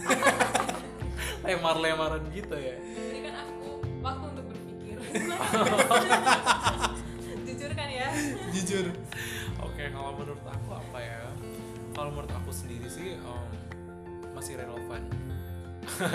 [2.35, 2.75] Gitu ya?
[2.77, 3.67] Ini kan aku
[4.03, 4.95] waktu untuk berpikir.
[7.47, 8.09] Jujur kan ya?
[8.51, 8.85] Jujur.
[9.63, 11.19] Oke, kalau menurut aku apa ya?
[11.95, 13.49] Kalau menurut aku sendiri sih em,
[14.35, 15.01] masih relevan.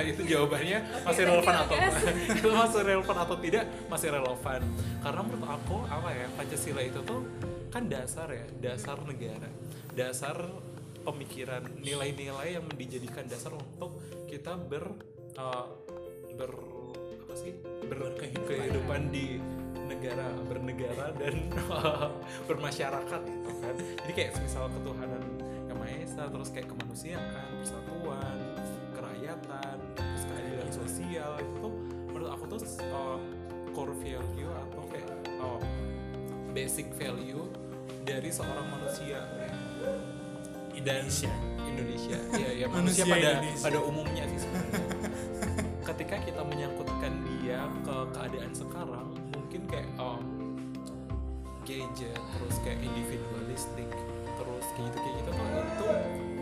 [0.02, 1.94] itu jawabannya masih relevan atau guys.
[2.26, 4.60] itu masih relevan atau tidak masih relevan.
[5.00, 7.22] Karena menurut aku apa ya Pancasila itu tuh
[7.70, 9.48] kan dasar ya, dasar negara,
[9.94, 10.36] dasar
[11.06, 14.90] pemikiran, nilai-nilai yang dijadikan dasar untuk kita ber
[15.38, 15.66] eh,
[16.34, 16.52] ber
[17.26, 17.54] apa sih?
[17.86, 18.42] Berkehidupan.
[18.46, 19.38] berkehidupan di
[19.86, 21.34] negara bernegara dan
[22.50, 23.74] bermasyarakat gitu kan.
[23.78, 25.22] Jadi kayak misal ketuhanan
[25.70, 28.38] yang maha esa terus kayak kemanusiaan persatuan
[28.94, 31.74] kerakyatan terus keadilan sosial itu tuh
[32.10, 32.60] menurut aku tuh
[32.90, 33.18] uh,
[33.70, 35.62] core value atau kayak uh,
[36.50, 37.46] basic value
[38.10, 39.54] dari seorang manusia dan
[40.74, 41.32] Indonesia.
[41.62, 43.64] Indonesia ya ya Manusia manusia, pada Indonesia.
[43.70, 44.84] pada umumnya sih sebenarnya
[45.94, 50.24] ketika kita menyangkutkan dia ke keadaan sekarang mungkin kayak um,
[51.62, 53.90] gadget terus kayak individualistik
[54.34, 55.86] terus kayak gitu kayak gitu tuh itu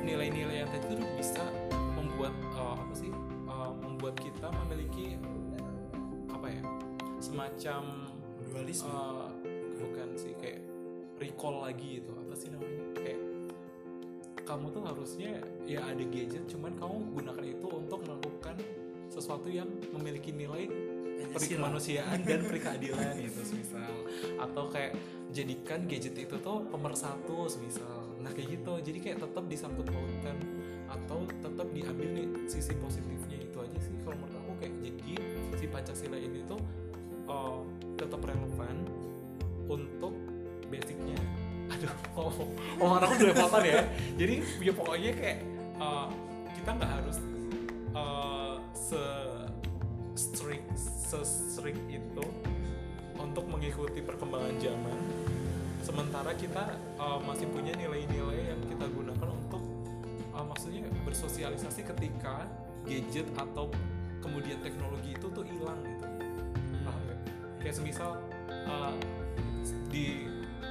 [0.09, 1.45] nilai-nilai yang tadi tuh bisa
[1.93, 3.13] membuat uh, apa sih
[3.45, 5.21] uh, membuat kita memiliki
[7.29, 7.83] semacam
[8.49, 8.89] dualisme
[9.45, 10.68] eh, bukan sih kayak
[11.19, 12.11] recall lagi gitu.
[12.15, 12.83] Apa sih namanya?
[12.99, 13.21] Kayak
[14.49, 15.31] kamu tuh harusnya
[15.69, 18.57] ya ada gadget cuman kamu gunakan itu untuk melakukan
[19.13, 20.65] sesuatu yang memiliki nilai
[21.19, 21.69] Pancasila.
[21.69, 23.93] kemanusiaan dan perkeadilan gitu misal
[24.41, 24.97] atau kayak
[25.35, 28.73] jadikan gadget itu tuh pemersatu misal nah kayak gitu.
[28.81, 30.37] Jadi kayak tetap disangkut pautkan
[30.89, 33.93] atau tetap diambil nih sisi positifnya itu aja sih.
[34.01, 35.13] Kalau menurut aku kayak jadi
[35.61, 36.61] si pancasila ini tuh
[37.29, 37.61] uh,
[38.01, 38.77] tetap relevan
[39.69, 40.28] untuk
[40.69, 41.19] basicnya.
[41.69, 42.49] Aduh oh,
[42.81, 43.83] oh aku belepotan ya?
[44.17, 45.39] Jadi ya pokoknya kayak
[45.81, 46.09] uh,
[46.57, 47.17] kita nggak harus
[47.93, 49.03] uh, se
[50.19, 52.25] strict se strict itu
[53.19, 54.99] untuk mengikuti perkembangan zaman.
[55.83, 59.63] Sementara kita uh, masih punya nilai-nilai yang kita gunakan untuk
[60.37, 62.45] uh, maksudnya bersosialisasi ketika
[62.85, 63.73] gadget atau
[64.21, 66.07] kemudian teknologi itu tuh hilang gitu.
[66.85, 67.03] Paham
[67.59, 68.21] kayak semisal
[68.69, 68.95] uh,
[69.91, 70.28] di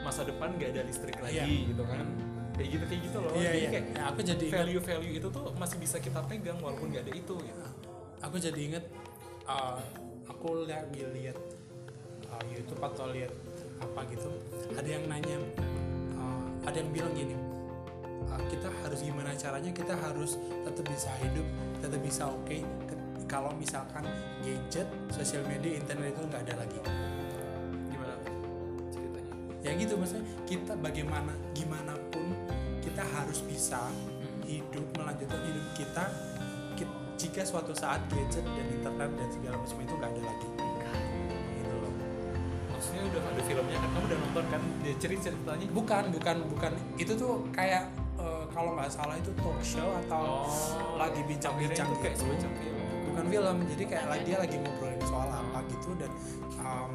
[0.07, 1.67] masa depan nggak ada listrik lagi Iya.
[1.67, 2.05] gitu kan.
[2.55, 3.31] Kayak gitu kayak gitu loh.
[3.31, 3.69] Iya jadi iya.
[3.69, 7.13] kayak Ya, aku jadi ingat, value-value itu tuh masih bisa kita pegang walaupun nggak ada
[7.13, 7.63] itu gitu.
[8.17, 8.85] Aku jadi inget
[9.45, 9.77] uh,
[10.25, 11.37] aku lagi lihat
[12.27, 13.29] uh, YouTube atau lihat
[13.77, 14.33] apa gitu
[14.73, 15.37] ada yang nanya
[16.13, 17.37] uh, ada yang bilang gini
[18.25, 20.35] uh, kita harus gimana caranya kita harus
[20.65, 21.45] tetap bisa hidup
[21.77, 24.01] tetap bisa oke ke- kalau misalkan
[24.41, 26.79] gadget sosial media internet itu nggak ada lagi
[29.67, 32.31] ya gitu maksudnya kita bagaimana gimana pun
[32.79, 33.91] kita harus bisa
[34.47, 36.03] hidup melanjutkan hidup kita
[36.79, 40.47] ki- jika suatu saat gadget dan internet dan segala macam itu nggak ada lagi.
[41.59, 41.93] Gitu loh.
[42.71, 43.89] Maksudnya udah ada filmnya kan?
[43.91, 44.61] Kamu udah nonton kan?
[44.85, 45.67] Dia cerita ceritanya?
[45.73, 46.71] Bukan bukan bukan.
[46.95, 47.89] Itu tuh kayak
[48.21, 50.47] eh, kalau nggak salah itu talk show atau
[50.95, 52.23] lagi bincang-bincang itu kayak gitu.
[52.23, 52.85] semacam film.
[53.11, 56.11] Bukan film jadi kayak lagi dia lagi ngobrolin soal apa gitu dan
[56.61, 56.91] um,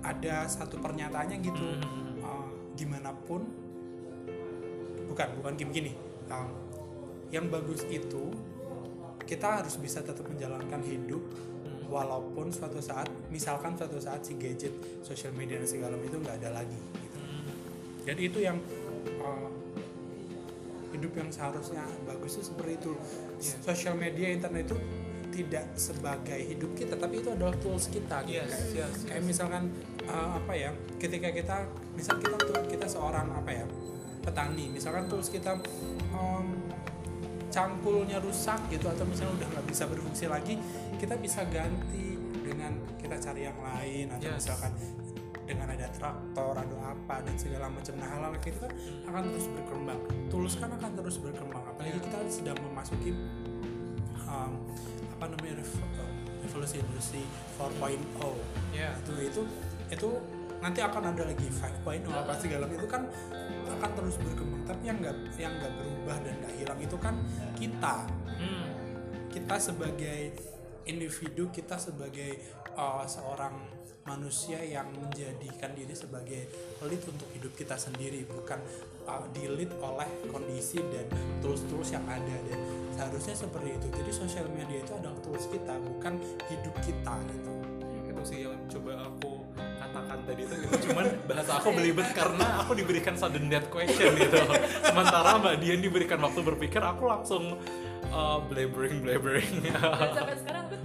[0.00, 2.20] ada satu pernyataannya gitu Hmm.
[2.20, 3.44] uh, gimana pun
[5.06, 5.92] bukan bukan gini gini
[6.28, 6.48] um,
[7.30, 8.32] yang bagus itu
[9.22, 11.20] kita harus bisa tetap menjalankan hidup
[11.60, 11.84] Hmm.
[11.92, 14.72] walaupun suatu saat misalkan suatu saat si gadget
[15.02, 17.18] sosial media dan segala itu nggak ada lagi gitu.
[17.18, 17.52] Hmm.
[18.06, 18.56] jadi itu yang
[19.20, 19.50] uh,
[20.90, 22.92] hidup yang seharusnya bagus itu seperti itu
[23.40, 23.56] Iya.
[23.62, 24.76] sosial media internet itu
[25.30, 28.42] tidak sebagai hidup kita tapi itu adalah tools kita gitu.
[28.42, 29.28] Yes, kayak, yes, kayak yes.
[29.30, 29.62] misalkan
[30.06, 31.56] uh, apa ya ketika kita
[31.94, 33.64] misal kita tuh kita seorang apa ya
[34.20, 35.56] petani misalkan tools kita
[36.12, 36.60] um,
[37.50, 40.54] cangkulnya rusak gitu atau misalnya udah nggak bisa berfungsi lagi
[41.02, 42.14] kita bisa ganti
[42.46, 44.46] dengan kita cari yang lain atau Yes.
[44.46, 44.72] misalkan
[45.50, 48.70] dengan ada traktor atau apa dan segala macam nah hal-hal itu kan
[49.10, 50.00] akan terus berkembang
[50.30, 52.02] tools kan akan terus berkembang apalagi Ya.
[52.06, 53.10] kita sedang memasuki
[55.20, 55.84] apa namanya rev-
[56.40, 57.20] revolusi industri
[57.60, 58.00] 4.0
[58.72, 59.42] ya itu itu
[59.92, 60.08] itu
[60.64, 63.04] nanti akan ada lagi 5.0 apa segala itu kan
[63.68, 67.14] akan terus berkembang tapi yang nggak yang nggak berubah dan nggak hilang itu kan
[67.52, 67.96] kita.
[68.40, 68.68] Hmm.
[69.28, 70.32] kita sebagai
[70.88, 72.40] individu kita sebagai
[72.80, 73.52] uh, seorang
[74.08, 76.48] manusia yang menjadikan diri sebagai
[76.84, 78.58] lead untuk hidup kita sendiri bukan
[79.04, 81.06] uh, di-lead oleh kondisi dan
[81.44, 82.36] tools-tools yang ada.
[82.48, 82.58] Dan
[82.96, 83.86] seharusnya seperti itu.
[83.92, 86.16] Jadi sosial media itu adalah tools kita bukan
[86.48, 87.52] hidup kita gitu.
[88.08, 90.74] Itu sih yang coba aku katakan tadi itu gitu.
[90.90, 94.38] cuman bahasa aku belibet karena aku diberikan sudden death question gitu.
[94.84, 97.56] Sementara mbak Dian diberikan waktu berpikir aku langsung
[98.12, 99.64] uh, blabbering blabbering.
[99.64, 100.76] Dan sampai sekarang aku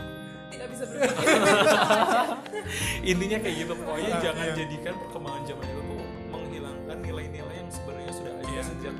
[0.49, 1.27] tidak bisa berpikir
[3.11, 4.19] intinya kayak gitu pokoknya Iya.
[4.23, 8.61] jangan jadikan perkembangan zaman itu tuh menghilangkan nilai-nilai yang sebenarnya sudah ada Iya.
[8.63, 8.95] sejak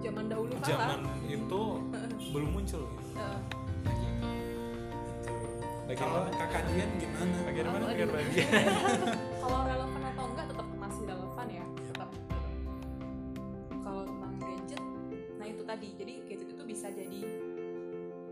[0.00, 1.62] zaman dahulu kala zaman itu
[2.32, 3.24] belum muncul gitu.
[5.84, 6.40] eh, kalau Bagaimana?
[6.40, 8.48] kakak Dian gimana Bagaimana dengan bagian?
[9.42, 12.10] kalau relevan atau enggak tetap masih relevan ya tetap
[13.80, 14.82] kalau tentang gadget
[15.34, 17.20] nah itu tadi jadi gadget itu bisa jadi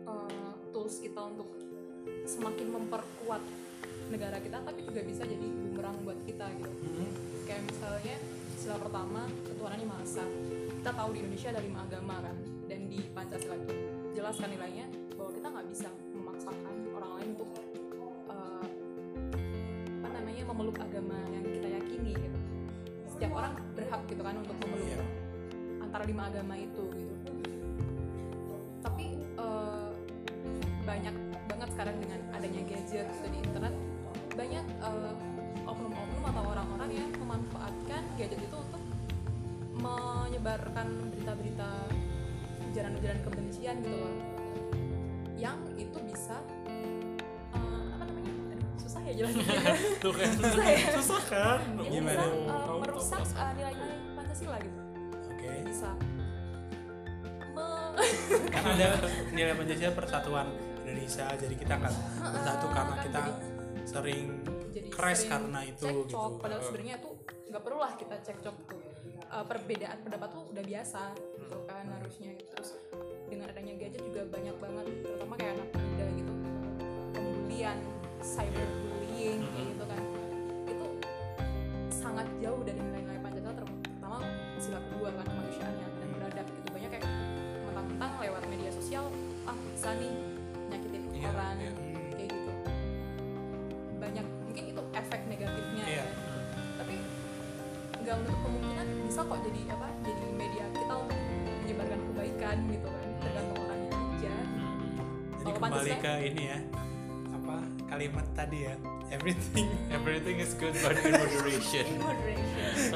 [0.03, 1.48] eh, tools kita untuk
[2.24, 3.42] semakin memperkuat
[4.13, 6.69] negara kita tapi juga bisa jadi bumerang buat kita gitu.
[6.69, 7.11] Hmm,
[7.49, 8.17] kayak misalnya
[8.53, 10.25] istilah pertama ketuhanan yang maha esa.
[10.79, 12.37] Kita tahu di Indonesia ada lima agama kan
[12.69, 13.75] dan di Pancasila itu
[14.13, 14.87] jelas kan nilainya
[15.17, 17.51] bahwa kita nggak bisa memaksakan orang lain untuk
[18.29, 18.67] eh,
[20.05, 22.39] apa namanya memeluk agama yang kita yakini gitu.
[23.09, 25.05] Setiap orang berhak gitu kan untuk memeluk Iya.
[25.81, 27.15] antara lima agama itu gitu.
[28.85, 29.91] Tapi eh,
[30.85, 31.15] banyak
[31.49, 33.75] banget sekarang dengan adanya gadget gitu di internet
[34.33, 35.14] banyak eh,
[35.68, 38.83] oknum-oknum atau orang-orang yang memanfaatkan gadget itu untuk
[39.72, 41.70] menyebarkan berita-berita
[42.72, 44.14] ujaran-ujaran kebencian gitu loh.
[45.37, 46.37] Yang itu bisa
[47.53, 48.33] eh, apa namanya?
[48.57, 49.33] Aduh, ya jelas
[50.03, 50.30] Tuh kan.
[50.33, 50.89] Susah ya?
[50.97, 51.59] susah kan?
[51.76, 52.16] Ini Gimana?
[52.16, 54.80] bisa uh, Kamu tahu merusak uh, nilai-nilai Pancasila gitu.
[55.28, 55.51] Oke.
[55.68, 55.91] Bisa.
[57.53, 58.89] Me- kan ada
[59.30, 60.47] nilai Pancasila persatuan
[60.83, 63.51] Indonesia jadi kita nggak bersatu karena kan kita jadi-
[63.85, 64.41] sering
[64.72, 66.41] jadi crash sering karena itu cekcok, gitu.
[66.41, 67.12] padahal sebenarnya tuh
[67.51, 68.80] nggak perlu lah kita cekcok tuh.
[69.33, 72.37] Uh, perbedaan pendapat tuh udah biasa gitu kan harusnya.
[72.53, 72.76] Terus
[73.33, 76.33] dengan adanya gadget juga banyak banget terutama kayak anak muda gitu
[77.16, 77.78] pembulian
[78.20, 80.03] cyberbullying kayak gitu kan.
[80.68, 80.87] Itu
[81.89, 84.18] sangat jauh dari nilai-nilai Pancasila ter- terutama
[84.61, 86.68] sila kedua kan kemanusiaannya dan beradab gitu.
[86.76, 87.07] Banyak kayak
[87.64, 89.05] mentang-mentang lewat media sosial
[89.49, 90.12] ah bisa nih
[90.68, 91.57] nyakitin Iya, orang.
[91.57, 91.72] iya.
[94.03, 96.03] Banyak mungkin itu efek negatifnya Iya.
[96.03, 96.07] ya.
[96.76, 96.94] Tapi
[97.96, 101.18] nggak menutup kemungkinan bisa kok jadi apa jadi media kita untuk
[101.62, 104.34] menyebarkan kebaikan gitu kan tergantung orangnya aja.
[105.32, 106.59] Jadi Kalau kembali Pancasila- ke ini ya
[107.32, 108.74] apa kalimat tadi ya
[109.09, 111.86] everything everything is good but in moderation.
[111.88, 112.90] In moderation.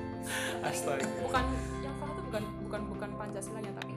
[0.62, 1.08] Astaga.
[1.18, 1.44] Bukan
[1.80, 3.94] yang salah itu bukan bukan bukan pancasilanya tapi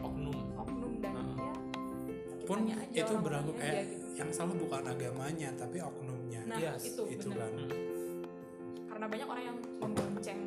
[0.00, 0.36] oknum.
[0.58, 1.24] oknum dan Ah.
[1.30, 2.58] ya pun
[2.90, 3.99] itu berlaku kayak gitu.
[4.20, 7.52] Yang salah bukan agamanya tapi oknumnya nah Yes, itu, itu benar kan
[8.86, 10.40] karena banyak orang yang membonceng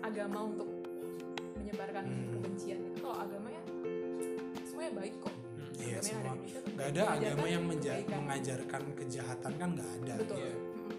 [0.00, 0.68] agama untuk
[1.56, 2.28] menyebarkan Hmm.
[2.34, 3.62] kebencian itu kalau agama ya
[4.62, 5.34] semuanya baik kok
[5.78, 8.18] iya Agama yang ada semua Indonesia nggak ada agama yang menja- kebaikan.
[8.20, 10.52] mengajarkan kejahatan kan nggak ada betul Iya.
[10.52, 10.92] Mm-mm.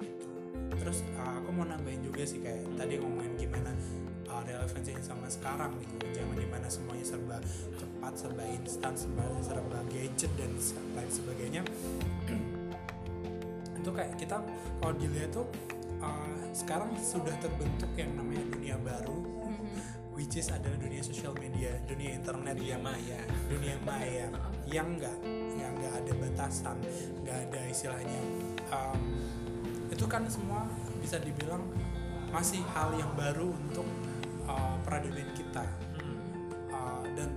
[0.00, 0.28] gitu.
[0.76, 3.70] terus uh, aku mau nambahin juga sih kayak tadi ngomongin gimana
[4.30, 6.06] uh, relevansinya sama sekarang gitu.
[6.14, 7.36] Zaman di mana semuanya serba
[7.74, 10.54] cepat serba instan serba serba gadget dan
[10.94, 11.62] lain sebagainya.
[13.82, 14.38] Itu kayak kita
[14.78, 15.46] kalau dilihat tuh
[15.98, 19.18] uh, sekarang sudah terbentuk yang namanya dunia baru
[19.50, 20.14] Mhm.
[20.14, 22.54] which is adalah dunia sosial media dunia internet.
[22.54, 23.18] Dia yang maya.
[23.50, 24.26] Dunia maya.
[24.70, 25.16] Yang enggak
[25.58, 26.76] yang enggak ada batasan
[27.20, 28.20] enggak ada istilahnya
[28.70, 29.02] um,
[29.90, 30.62] itu kan semua
[31.02, 31.60] bisa dibilang
[32.30, 33.82] masih hal yang baru untuk
[34.46, 35.64] uh, peradaban kita.
[36.70, 37.34] Uh, dan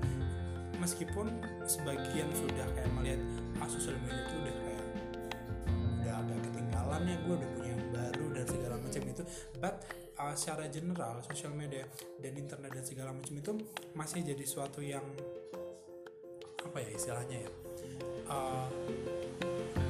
[0.77, 1.31] meskipun
[1.63, 3.21] sebagian sudah kayak melihat
[3.63, 4.85] ah sosial media itu udah kayak
[6.03, 9.23] udah agak ketinggalan ya gue udah punya yang baru dan segala macam itu.
[9.59, 9.75] But
[10.19, 11.87] uh, secara general sosial media
[12.19, 13.51] dan internet dan segala macam itu
[13.95, 15.03] masih jadi suatu yang
[16.63, 17.51] apa ya istilahnya ya
[18.31, 18.67] uh,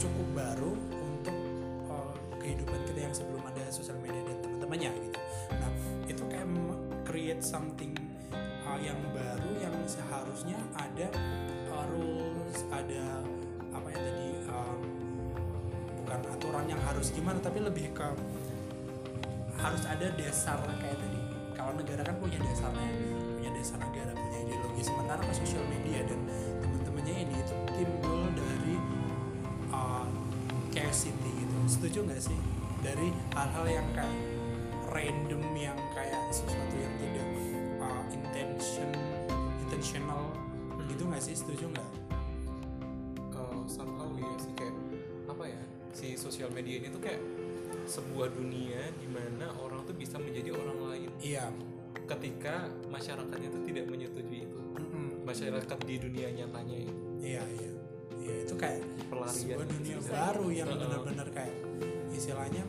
[0.01, 1.37] cukup baru untuk
[1.89, 5.19] uh, kehidupan kita yang sebelum ada sosial media dan teman-temannya gitu
[7.13, 7.93] create something
[8.65, 11.13] uh, yang baru yang seharusnya ada
[11.69, 13.21] uh, rules ada
[13.69, 14.81] apa ya tadi um,
[16.01, 18.09] bukan aturan yang harus gimana tapi lebih ke
[19.61, 21.21] harus ada dasar kayak tadi.
[21.53, 22.89] Kalau negara kan punya dasarnya
[23.37, 24.81] punya dasar negara punya ideologi.
[24.81, 26.17] Sementara ke sosial media dan
[26.65, 28.75] teman-temannya ini itu timbul dari
[29.69, 30.09] uh,
[30.73, 31.57] curiosity gitu.
[31.69, 32.39] Setuju nggak sih?
[32.81, 34.32] Dari hal-hal yang kayak
[35.03, 37.27] random yang kayak sesuatu yang tidak
[37.83, 38.89] uh, intention
[39.67, 40.31] intentional.
[40.87, 41.35] Gitu nggak sih?
[41.35, 41.89] Setuju nggak?
[43.35, 44.75] Uh, somehow ya sih kayak
[45.27, 47.19] apa ya si sosial media ini tuh kayak
[47.83, 51.09] sebuah dunia di mana orang tuh bisa menjadi orang lain.
[51.19, 51.51] Iya.
[52.03, 54.59] Ketika masyarakatnya tuh tidak menyetujui itu.
[55.23, 57.03] Masyarakat di dunia nyatanya itu.
[57.19, 57.71] Iya iya.
[58.23, 61.55] Iya itu kayak pelarian sebuah dunia baru yang benar-benar kayak
[62.15, 62.63] istilahnya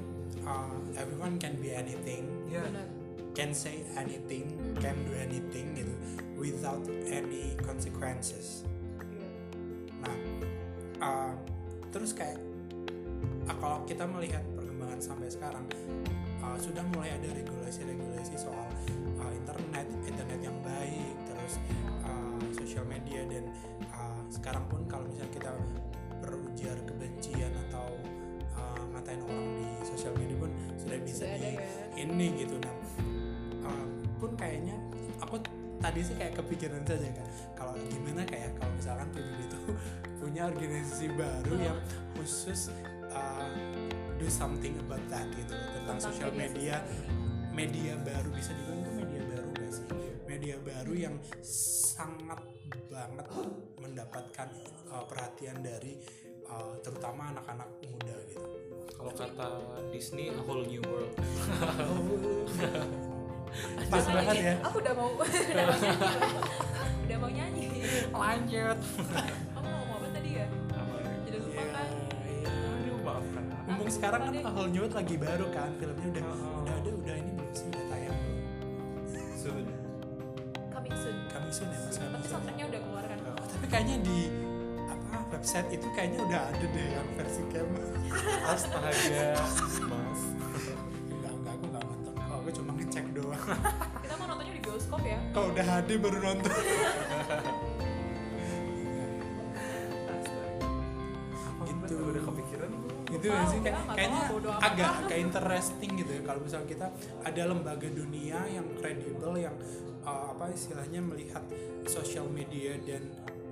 [0.46, 2.28] uh, everyone can be anything.
[2.48, 2.86] Benar.
[3.34, 5.90] Can say anything can do anything gitu
[6.38, 8.62] without any consequences.
[9.98, 10.14] Nah
[11.02, 11.32] uh,
[11.90, 12.38] terus kayak
[13.50, 15.64] uh, kalau kita melihat perkembangan sampai sekarang
[16.40, 18.68] uh, sudah mulai ada regulasi-regulasi soal
[19.18, 21.58] uh, internet internet yang baik terus
[22.06, 23.44] uh, sosial media dan
[23.94, 25.52] uh, sekarang pun kalau misalnya kita
[26.22, 27.88] berujar kebencian atau
[28.58, 31.68] uh, ngatain orang di sosial media pun sudah bisa Sudah di ya.
[32.00, 32.54] ini gitu.
[32.58, 32.74] Nah
[33.66, 33.86] uh,
[34.18, 34.76] pun kayaknya
[35.20, 35.38] aku
[35.82, 37.26] tadi sih kayak kepikiran saja kan.
[37.58, 39.58] Kalau gimana kayak kalau misalkan PBB itu
[40.24, 41.78] punya organisasi baru yang
[42.16, 42.72] khusus
[43.12, 43.48] uh,
[44.16, 46.80] do something about that gitu tentang, sosial media
[47.54, 47.94] media.
[48.02, 49.86] baru bisa dibilang itu media baru gak sih?
[50.26, 51.14] Media baru yang
[51.94, 52.40] sangat
[52.90, 53.26] banget
[53.78, 54.48] mendapatkan
[54.90, 55.98] uh, perhatian dari
[56.50, 58.16] uh, terutama anak-anak muda
[59.04, 59.46] kalau kata
[59.92, 61.12] Disney a whole new world.
[63.86, 64.54] Pas banget ya.
[64.64, 65.12] aku udah mau
[67.04, 67.68] udah mau nyanyi.
[68.10, 68.78] Lanjut.
[69.52, 70.46] Kamu mau ngomong apa tadi ya?
[70.72, 71.12] Apa ya?
[71.22, 71.88] jadi lupa Iya, kan?
[72.24, 72.50] iya.
[72.74, 74.42] aduh maafkan mumpung sekarang kan deh.
[74.42, 76.60] Whole New World lagi baru kan filmnya udah Oh.
[76.64, 78.18] udah ada udah ini belum sih udah tayang.
[79.36, 79.64] Soon.
[80.72, 81.16] Coming soon.
[81.28, 81.94] Kami soon ya mas.
[81.94, 83.18] Tapi soundtracknya udah keluar kan?
[83.22, 84.18] Oh, tapi kayaknya di
[85.34, 87.66] website itu kayaknya udah ada deh yang versi cam.
[88.54, 89.26] Astaga.
[89.90, 90.22] Mas.
[91.10, 92.14] Enggak enggak aku nggak nonton.
[92.14, 93.42] Oh, aku cuma ngecek doang.
[94.06, 95.18] Kita mau nontonnya di bioskop ya?
[95.34, 96.54] Kalau udah HD baru nonton.
[101.64, 101.94] Gitu.
[101.98, 102.70] Udah kepikiran?
[103.10, 103.58] Gitu nggak sih?
[103.58, 104.22] Kayak, kayaknya
[104.62, 106.22] agak agak interesting gitu ya.
[106.22, 106.86] Kalau misalnya kita
[107.26, 109.56] ada lembaga dunia yang kredibel yang
[110.06, 111.42] uh, apa istilahnya melihat
[111.90, 113.02] sosial media dan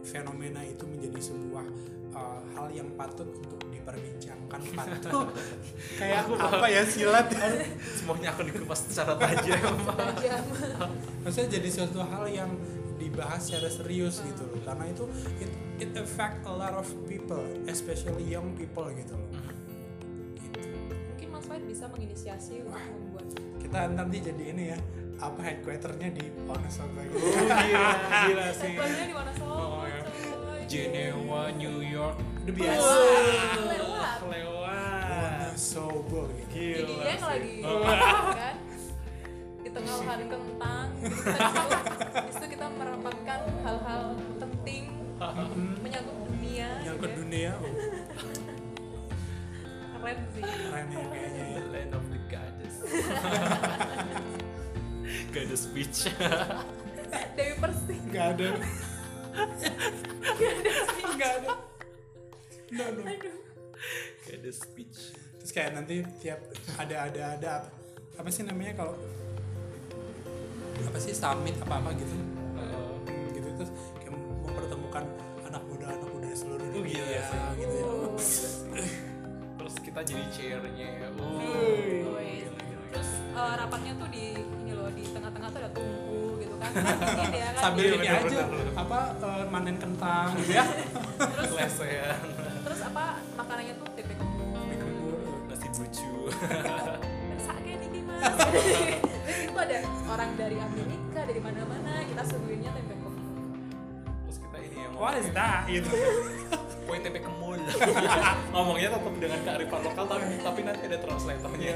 [0.02, 1.66] fenomena itu menjadi sebuah
[2.14, 5.28] uh, hal yang patut untuk diperbincangkan patut.
[6.00, 7.26] Kayak apa ya silat?
[7.98, 9.74] Semuanya akan dikupas secara tajam.
[11.26, 12.50] Maksudnya jadi suatu hal yang
[13.00, 14.60] dibahas secara serius gitu loh.
[14.62, 15.04] Karena itu
[15.42, 15.50] it,
[15.82, 19.30] it affect a lot of people especially young people gitu loh.
[20.38, 20.60] Gitu.
[21.10, 23.26] mungkin Mas Wahid bisa menginisiasi untuk membuat
[23.62, 24.78] kita nanti jadi ini ya
[25.18, 26.98] apa headquarternya di Wonosobo.
[27.00, 27.16] Gitu.
[27.18, 27.90] oh gila
[28.24, 28.72] gila sih.
[28.74, 30.00] Headquarternya di mana Oh, ya.
[30.64, 32.16] Genewa, New York.
[32.42, 32.80] Udah biasa.
[32.80, 34.18] Wah, lewat.
[34.24, 36.80] lewat Wonosobo gitu.
[36.80, 37.28] Jadi gila yang sih.
[37.28, 37.82] lagi Oh.
[38.32, 38.56] kan?
[39.62, 41.78] Di tengah hari kentang gitu, kita
[42.12, 44.02] di situ kita merapatkan hal-hal
[44.36, 44.82] penting
[45.78, 47.14] menyangkut dunia yang gitu ke ya.
[47.14, 47.62] dunia oh,
[50.02, 50.42] keren sih.
[50.42, 51.62] Keren ya kayaknya ya
[55.52, 56.08] goddess beach
[57.36, 58.00] Dewi Persik.
[58.08, 58.48] Nggak ada.
[61.12, 61.50] Nggak ada
[62.72, 63.02] no, no.
[63.04, 63.36] aduh.
[64.24, 66.40] Goddess beach terus kayak nanti tiap
[66.80, 67.68] ada ada ada apa,
[68.16, 68.96] apa sih namanya kalau
[70.88, 72.16] apa sih summit apa apa gitu
[86.72, 87.62] ya kan?
[87.62, 88.66] Sambil Iya, ini aja bener, bener.
[88.74, 90.64] apa eh, manen kentang gitu ya.
[91.18, 92.18] Terus lesehan.
[92.62, 93.04] terus apa
[93.36, 94.68] makanannya tuh tempe kembung
[95.46, 96.12] nasi bucu.
[97.38, 98.22] Sakit nih mas.
[99.22, 103.20] Terus itu ada orang dari Amerika dari mana-mana kita suguhinnya tempe kembung
[104.26, 105.62] terus kita ini yang what is that?
[105.66, 105.90] Gitu.
[106.82, 107.62] Kue tempe kemul.
[108.52, 111.74] Ngomongnya tetap dengan kearifan lokal tapi, tapi nanti ada translatornya.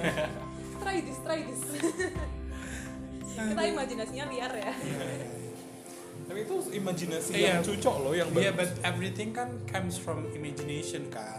[0.77, 1.63] Try this try this
[3.37, 4.73] kita imajinasinya liar ya
[6.27, 7.47] tapi itu imajinasi Iya.
[7.47, 8.75] yang cucok loh yang Iya, bagus.
[8.75, 11.39] but everything kan comes from imagination kan.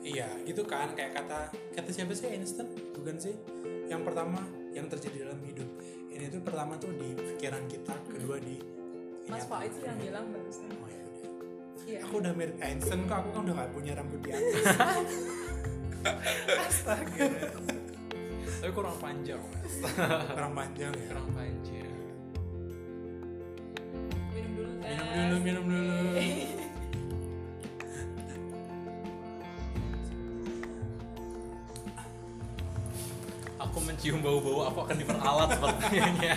[0.00, 2.70] Iya, gitu kan kayak kata kata siapa sih Einstein?
[2.94, 3.34] Bukan sih?
[3.84, 4.38] Yang pertama
[4.70, 5.66] yang terjadi dalam hidup.
[6.08, 8.56] Ini tuh pertama tuh di pikiran kita, kedua di
[9.26, 9.44] Mas.
[9.44, 11.28] Faiz sih yang bilang barusan Oh, ya udah.
[11.84, 14.64] iya Aku udah mirip Einstein kok, aku kan udah gak punya rambut di atas.
[16.70, 17.26] Astaga.
[18.58, 19.72] Tapi kurang panjang mas
[20.36, 21.06] Kurang panjang ya.
[21.12, 21.92] kurang panjang
[24.32, 25.96] minum dulu guys Minum dulu, minum dulu.
[33.58, 36.36] aku mencium bau-bau aku akan diperalat sepertinya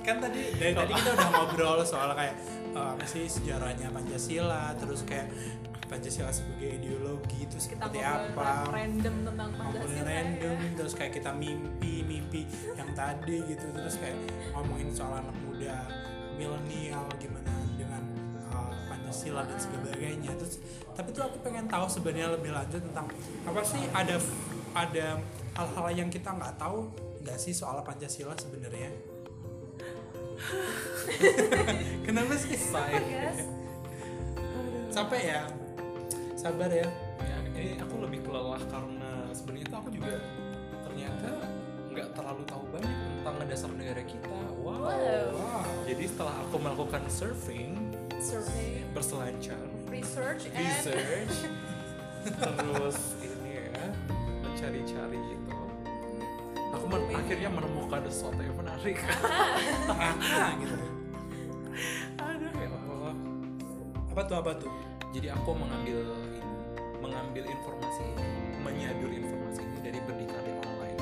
[0.00, 2.34] kan tadi dari tadi kita udah ngobrol soal kayak
[2.72, 5.28] eh, apa sih sejarahnya Pancasila, terus kayak
[5.90, 8.70] Pancasila sebagai ideologi itu kita seperti apa?
[8.70, 10.70] random tentang Pancasila random ya.
[10.78, 12.46] terus kayak kita mimpi mimpi
[12.78, 14.14] yang tadi gitu terus kayak
[14.54, 15.90] ngomongin soal anak muda
[16.38, 18.06] milenial gimana dengan
[18.54, 20.62] uh, Pancasila dan sebagainya terus
[20.94, 23.10] tapi tuh aku pengen tahu sebenarnya lebih lanjut tentang
[23.42, 24.16] apa sih ada
[24.70, 25.18] ada
[25.58, 26.86] hal-hal yang kita nggak tahu
[27.26, 28.94] nggak sih soal Pancasila sebenarnya
[32.06, 33.42] kenapa sih guys?
[34.88, 35.59] sampai ya
[36.40, 36.88] sabar ya.
[37.20, 40.12] Ya ini aku lebih kelelah karena sebenarnya itu aku juga
[40.80, 41.30] ternyata
[41.90, 44.38] nggak terlalu tahu banyak tentang dasar negara kita.
[44.56, 45.24] Wow, Wow.
[45.36, 45.64] wow.
[45.84, 47.72] Jadi setelah aku melakukan surfing
[48.16, 49.60] survey berselancar.
[49.90, 51.36] Research and research.
[52.40, 53.84] Terus ini ya
[54.40, 55.52] mencari-cari gitu.
[56.70, 58.96] Aku men- akhirnya menemukan sesuatu yang menarik.
[60.30, 60.76] Ah gitu.
[62.16, 62.50] Aduh.
[62.54, 63.14] Ya Allah.
[64.12, 64.70] Apa tuh apa tuh?
[65.10, 66.06] Jadi aku mengambil
[67.30, 68.26] mengambil informasi ini
[68.66, 70.98] menyadur informasi ini dari berdikari online.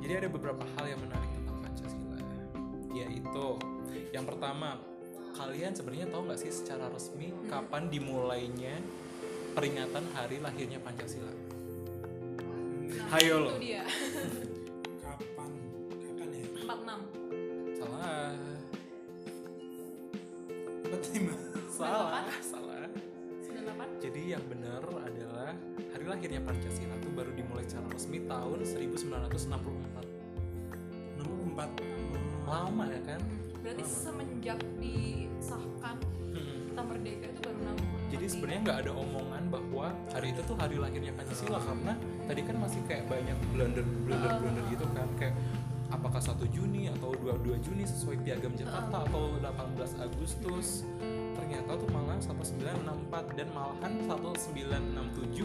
[0.00, 2.16] Jadi ada beberapa hal yang menarik tentang Pancasila
[2.96, 3.46] yaitu
[4.16, 4.80] yang pertama
[5.36, 8.80] kalian sebenarnya tahu nggak sih secara resmi kapan dimulainya
[9.52, 11.28] peringatan hari lahirnya Pancasila?
[11.28, 13.52] Nah, Hayo lo.
[15.04, 15.50] kapan?
[16.08, 16.44] Kapan ya?
[16.56, 18.32] 46 salah.
[20.88, 21.36] Apa lima
[21.68, 22.64] salah salah.
[22.64, 22.73] 98
[24.02, 25.56] jadi yang benar adalah
[25.92, 29.48] hari lahirnya Pancasila itu baru dimulai secara resmi tahun 1964
[31.20, 31.70] nomor empat.
[32.44, 33.20] Lama ya kan?
[33.64, 33.96] Berarti Lama.
[33.96, 35.96] semenjak disahkan
[36.34, 36.74] Mm-mm.
[36.74, 40.76] kita merdeka itu baru 60 Jadi sebenarnya nggak ada omongan bahwa hari itu tuh hari
[40.76, 41.92] lahirnya Pancasila karena
[42.28, 45.34] tadi kan masih kayak banyak blunder blunder blunder gitu kan kayak
[45.92, 50.84] apakah 1 Juni atau 22 Juni sesuai piagam Jakarta atau 18 Agustus.
[51.34, 55.44] Ternyata tuh malah 1964 dan malahan 1967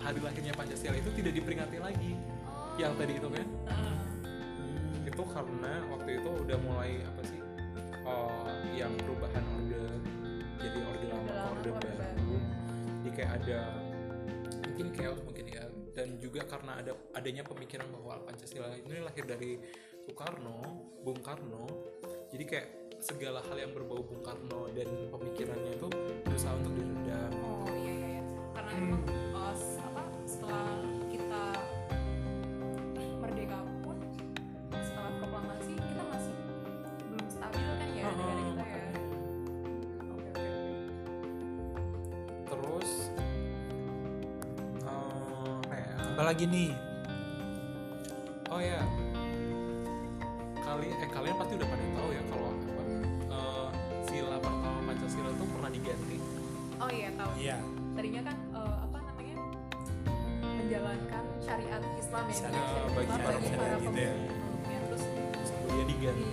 [0.00, 2.12] hari lahirnya Pancasila itu tidak diperingati lagi.
[2.48, 2.78] Oh.
[2.80, 3.46] yang tadi itu kan?
[3.68, 3.98] Heeh.
[5.00, 7.40] itu karena waktu itu udah mulai apa sih?
[8.00, 9.82] Eh, yang perubahan orde
[10.60, 12.34] jadi orde lama Orde baru.
[13.00, 13.60] jadi kayak ada
[14.66, 15.39] mungkin chaos mungkin
[16.00, 19.60] dan juga karena ada adanya pemikiran bahwa Pancasila ini lahir dari
[20.00, 20.64] Soekarno
[21.04, 21.68] Bung Karno
[22.32, 25.88] jadi kayak segala hal yang berbau Bung Karno dan pemikirannya itu
[26.24, 28.22] berusaha untuk diredam oh iya iya iya.
[28.56, 30.64] karena emang eh, s- apa setelah
[46.20, 46.68] apalagi nih
[48.52, 48.76] Oh ya,
[50.60, 52.82] kali eh kalian pasti udah pada tahu ya kalau apa
[53.32, 53.68] eh,
[54.04, 56.16] sila pertama Pancasila itu pernah diganti.
[56.76, 57.56] oh iya tahu iya
[57.96, 59.36] tadinya kan eh, apa namanya
[60.44, 64.12] menjalankan syariat Islam ya Syariat, syariat bagi para pemuda para gitu ya.
[64.92, 66.24] terus Terus kemudian diganti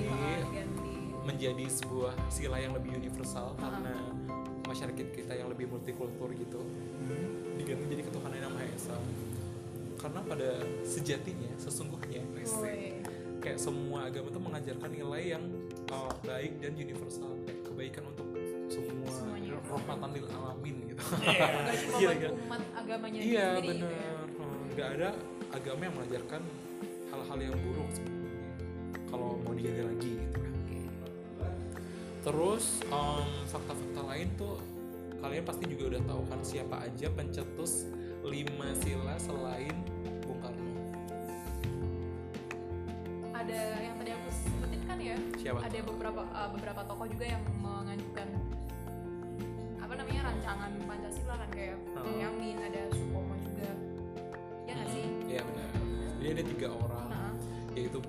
[0.44, 3.64] diganti menjadi sebuah sila yang lebih universal Uh-huh.
[3.64, 3.96] karena
[4.68, 6.60] masyarakat kita yang lebih multikultur gitu.
[7.56, 9.00] Diganti jadi ketuhanan yang maha esa.
[10.08, 10.50] Karena pada
[10.88, 12.24] sejatinya, sesungguhnya,
[13.44, 15.44] kayak semua agama itu mengajarkan nilai yang
[15.92, 18.24] uh, baik dan universal, kayak kebaikan untuk
[18.72, 19.60] semua, Semuanya.
[19.68, 21.02] rahmatan lil alamin gitu.
[21.12, 22.30] cuma Iya, buat iya.
[22.40, 23.92] umat agamanya Iya sendiri gitu ya.
[23.92, 25.10] bener, Hmm, nggak ada
[25.52, 26.42] agama yang mengajarkan
[27.12, 28.42] hal-hal yang buruk sebenarnya.
[29.08, 30.54] Kalau mau digali lagi gitu kan.
[32.24, 34.56] Terus em, fakta-fakta lain tuh
[35.20, 37.92] kalian pasti juga udah tahu kan siapa aja pencetus
[38.22, 39.72] lima sila selain
[45.48, 45.64] Siapa?
[45.64, 48.28] ada beberapa uh, beberapa tokoh juga yang mengajukan
[49.80, 52.04] apa namanya rancangan Pancasila kan kayak Oh.
[52.04, 53.72] Yamin ada Supomo juga
[54.68, 55.70] ya nggak sih Iya benar.
[56.20, 57.32] Jadi ada tiga orang Nah,
[57.74, 58.00] yaitu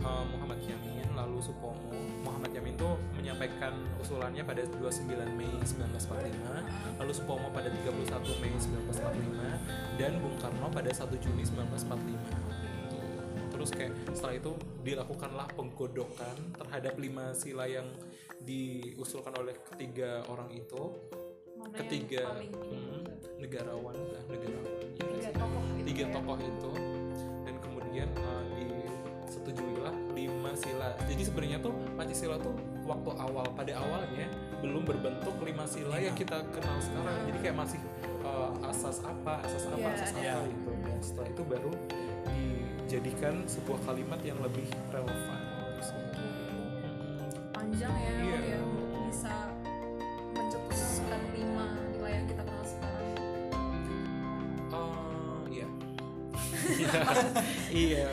[0.00, 1.92] uh, Muhammad Yamin lalu Supomo.
[2.24, 10.00] Muhammad Yamin tuh menyampaikan usulannya pada 29 Mei 1945, lalu Supomo pada 31 Mei 1945
[10.00, 12.67] dan Bung Karno pada 1 Juni 1945.
[13.68, 17.84] Terus kayak setelah itu dilakukanlah penggodokan terhadap lima sila yang
[18.40, 20.96] diusulkan oleh ketiga orang itu.
[21.58, 23.04] mana Ketiga hmm,
[23.44, 24.72] negarawan, nah, negarawan.
[24.96, 26.14] Iya nggak tiga tokoh tiga ya.
[26.16, 26.72] tokoh itu
[27.44, 32.54] dan kemudian uh, disetujuilah lima sila jadi sebenarnya tuh pancasila tuh
[32.88, 34.26] waktu awal pada awalnya
[34.64, 37.80] belum berbentuk lima sila yang kita kenal sekarang jadi kayak masih
[38.24, 40.34] uh, asas apa asas apa Iya, asas iya.
[40.36, 41.72] apa gitu dan setelah itu baru
[42.88, 45.40] dijadikan sebuah kalimat yang lebih relevan
[47.52, 48.38] panjang ya Iya.
[48.56, 48.68] yang
[49.04, 49.52] bisa
[50.32, 53.12] mencetuskan lima nilai yang kita kenal sekarang
[54.72, 55.68] Oh iya.
[57.92, 58.08] iya.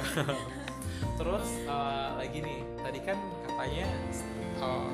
[1.23, 3.17] Terus eh, lagi nih, tadi kan
[3.47, 3.87] katanya
[4.59, 4.91] eh,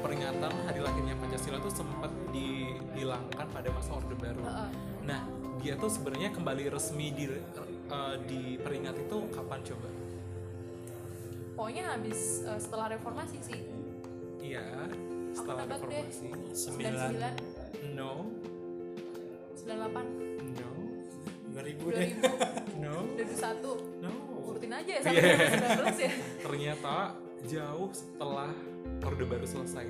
[0.00, 4.40] peringatan hari lahirnya Pancasila tuh sempat dihilangkan pada masa Orde Baru.
[4.40, 4.68] Heeh.
[5.04, 5.20] Nah,
[5.60, 7.28] dia tuh sebenarnya kembali resmi di
[7.86, 9.88] eh, diperingati itu kapan coba?
[11.56, 13.64] pokoknya habis uh, setelah reformasi sih.
[14.44, 14.92] Iya,
[15.32, 16.04] setelah nebak deh.
[16.04, 16.28] reformasi.
[16.52, 17.32] sembilan.
[17.32, 18.28] 99 No,
[19.56, 20.70] 98 no,
[21.56, 22.10] 2000 deh.
[22.12, 24.12] 2000 no, 2001 no.
[24.44, 25.32] urutin aja ya sampai Iya.
[25.96, 26.12] 2019 ya.
[26.44, 26.94] Ternyata
[27.48, 28.52] jauh setelah
[29.00, 29.86] Orde Baru selesai.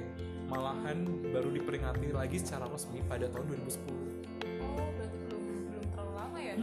[0.47, 1.03] Malahan
[1.34, 3.82] baru diperingati lagi secara resmi pada tahun 2010
[4.62, 6.55] oh berarti belum belum terlalu lama ya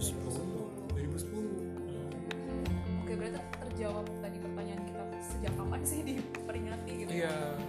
[0.00, 3.36] 2010 2010 oke berarti
[3.68, 7.60] terjawab tadi pertanyaan kita sejak kapan sih diperingati gitu iya.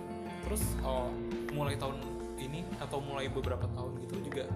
[0.42, 1.08] Terus oh,
[1.54, 2.02] mulai tahun
[2.42, 4.50] ini atau mulai beberapa tahun gitu juga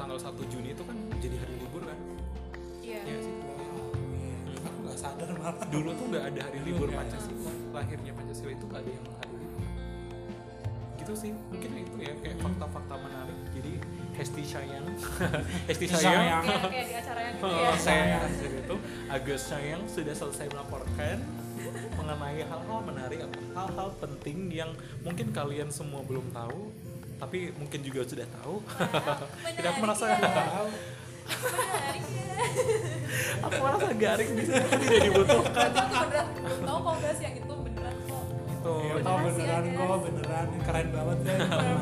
[0.00, 1.98] tanggal 1 Juni itu kan jadi hari libur kan?
[2.82, 3.00] Iya.
[3.04, 3.34] Iya sih.
[4.64, 5.62] Aku nggak sadar malah.
[5.68, 7.06] Dulu tuh nggak ada hari libur Nggak.
[7.06, 7.52] Pancasila.
[7.76, 9.62] Lahirnya Pancasila itu nggak ada yang hari libur.
[10.98, 11.32] Gitu sih.
[11.54, 13.38] Mungkin itu ya kayak fakta-fakta menarik.
[13.54, 13.72] Jadi
[14.18, 14.86] Hesti sayang.
[15.70, 16.02] Hesti sayang.
[16.02, 16.42] Sayang.
[16.42, 17.70] kayak kayak di acara yang gitu Oh, ya.
[17.78, 21.18] Saya itu Agus sayang sudah selesai melaporkan
[21.94, 24.70] mengenai hal-hal menarik atau hal-hal penting yang
[25.02, 26.70] mungkin kalian semua belum tahu
[27.18, 28.62] tapi mungkin juga sudah tahu.
[29.58, 30.18] Tidak Menarik merasa ya.
[30.22, 30.68] tahu.
[30.70, 31.98] Ya.
[33.42, 35.70] Aku merasa garing di sana tidak dibutuhkan.
[35.74, 36.28] Aku beneran
[36.62, 37.54] tahu kalau bahas yang itu
[38.58, 38.78] tuh.
[38.78, 40.48] Ya, Terima kok kasih, beneran kok beneran.
[40.62, 41.36] Keren banget ya.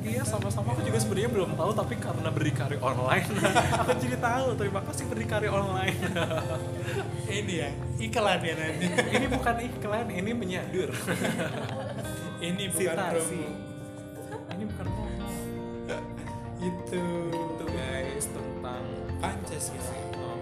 [0.00, 3.24] Iya sama-sama aku juga sebenarnya belum tahu tapi karena berdikari online
[3.80, 5.96] aku jadi tahu terima kasih berdikari online
[7.34, 8.86] Ini ya iklan ya nanti.
[8.86, 10.90] ini bukan iklan ini menyadur
[12.46, 13.48] Ini bukan promo.
[14.50, 15.28] ini bukan promo
[16.60, 18.82] Itu itu guys tentang
[19.18, 19.96] Pancasila.
[20.20, 20.38] oh,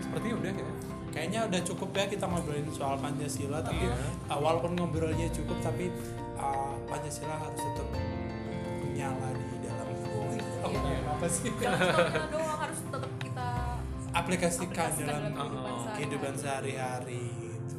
[0.00, 0.66] sepertinya udah ya
[1.14, 3.94] Kayaknya udah cukup ya kita ngobrolin soal Pancasila tapi Iya.
[4.26, 5.92] uh, walaupun ngobrolnya cukup tapi
[6.34, 7.86] uh, Pancasila harus tetap
[8.94, 9.86] menyala di dalam
[10.62, 11.18] oh, Iya.
[11.18, 11.50] apa sih?
[11.58, 13.48] Jangan doang harus tetap kita
[14.14, 15.98] aplikasikan aplikasikan dalam dalam kehidupan sehari-hari.
[15.98, 17.76] kehidupan sehari-hari gitu.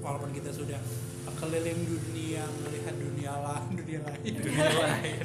[0.00, 0.80] Walaupun kita sudah
[1.40, 5.18] keliling dunia melihat dunia lah dunia lain dunia lain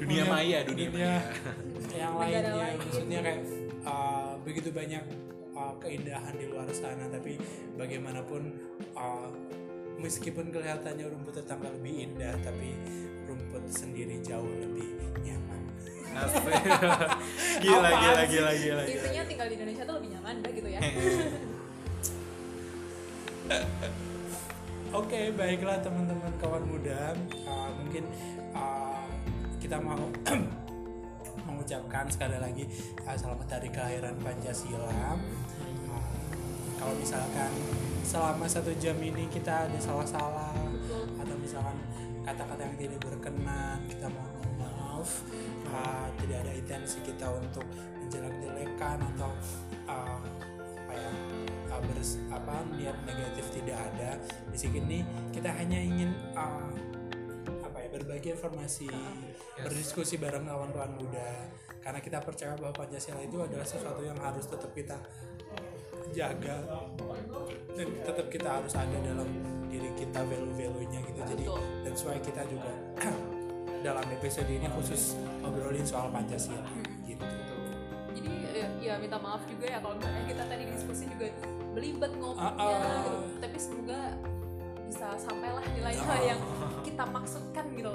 [0.00, 1.20] dunia maya dunia, maya
[1.92, 2.76] yang lainnya lain.
[2.80, 3.40] maksudnya kayak
[3.84, 5.04] uh, begitu banyak
[5.52, 7.36] uh, keindahan di luar sana tapi
[7.76, 8.56] bagaimanapun
[8.96, 9.28] uh,
[9.96, 12.76] meskipun kelihatannya rumput tetangga lebih indah tapi
[13.26, 14.86] rumput sendiri jauh lebih
[15.24, 15.62] nyaman
[17.64, 20.80] gila, gila gila gila gila Intinya tinggal di Indonesia tuh lebih nyaman dah gitu ya.
[24.96, 27.12] Oke, baiklah teman-teman kawan muda.
[27.44, 28.08] Uh, mungkin
[28.56, 29.04] uh,
[29.60, 30.08] kita mau
[31.46, 32.64] mengucapkan sekali lagi
[33.04, 35.20] uh, selamat hari kelahiran Pancasila.
[36.86, 37.50] Kalau misalkan
[38.06, 40.54] selama satu jam ini kita ada salah-salah
[41.18, 41.74] atau misalkan
[42.22, 45.10] kata-kata yang tidak berkenan, kita mohon maaf.
[45.66, 47.66] Uh, tidak ada intensi kita untuk
[47.98, 49.34] menjelek-jelekan atau
[49.90, 50.22] uh,
[50.78, 51.10] apa ya
[51.74, 54.22] uh, bers- apa niat negatif tidak ada
[54.54, 55.02] di sini
[55.34, 56.70] kita hanya ingin uh,
[57.66, 58.86] apa ya berbagi informasi
[59.58, 61.50] berdiskusi bareng kawan-kawan muda
[61.82, 65.02] karena kita percaya bahwa Pancasila itu adalah sesuatu yang harus tetap kita
[66.12, 66.56] jaga.
[67.72, 69.28] Dan tetap kita harus ada dalam
[69.66, 71.20] diri kita value-value-nya gitu.
[71.26, 71.44] Jadi
[71.82, 72.70] that's why kita juga
[73.86, 76.64] dalam episode ini khusus ngobrolin soal Pancasila
[77.04, 77.24] gitu.
[78.16, 81.26] Jadi ya, ya minta maaf juga ya kalau misalnya kita tadi diskusi juga
[81.76, 83.12] belibet ngomongnya gitu.
[83.44, 84.00] Tapi semoga
[84.86, 86.20] bisa sampailah nilai Ah.
[86.24, 86.40] yang
[86.80, 87.92] kita maksudkan gitu.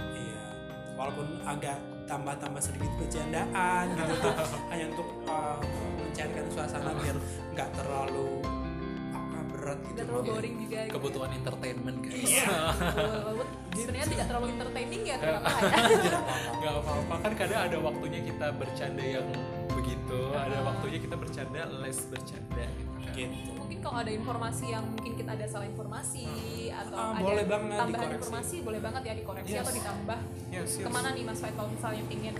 [0.00, 0.42] Iya,
[0.96, 1.76] walaupun agak
[2.08, 4.34] tambah-tambah sedikit bercandaan gitu tuh
[4.72, 5.60] hanya untuk uh,
[6.00, 7.16] mencairkan suasana biar
[7.52, 8.40] nggak terlalu
[9.12, 9.94] apa berat gitu.
[9.94, 10.80] Gak terlalu boring juga.
[10.80, 10.92] gitu.
[10.96, 12.46] kebutuhan entertainment guys Iya.
[13.28, 13.46] Walaupun
[13.76, 15.60] sebenarnya tidak terlalu entertaining ya kenapa ya?
[16.02, 16.50] Tidak apa-apa.
[16.58, 19.26] nggak apa-apa kan kadang ada waktunya kita bercanda yang
[19.68, 22.87] begitu ada waktunya kita bercanda less bercanda gitu.
[23.10, 23.50] Gitu.
[23.52, 26.26] mungkin kalau ada informasi yang mungkin kita ada salah informasi
[26.68, 28.16] atau Ah, ada boleh banget tambahan dikoreksi.
[28.18, 29.62] informasi boleh banget ya dikoreksi Yes.
[29.62, 30.84] atau ditambah Yes, yes.
[30.84, 32.34] ke mana nih Mas Faid kalau misalnya pingin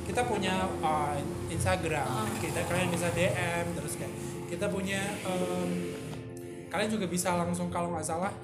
[0.00, 1.14] Kita punya uh,
[1.46, 2.26] Instagram, Ah.
[2.36, 4.10] kita kalian bisa DM terus kayak
[4.48, 5.70] kita punya um,
[6.66, 8.34] kalian juga bisa langsung kalau nggak salah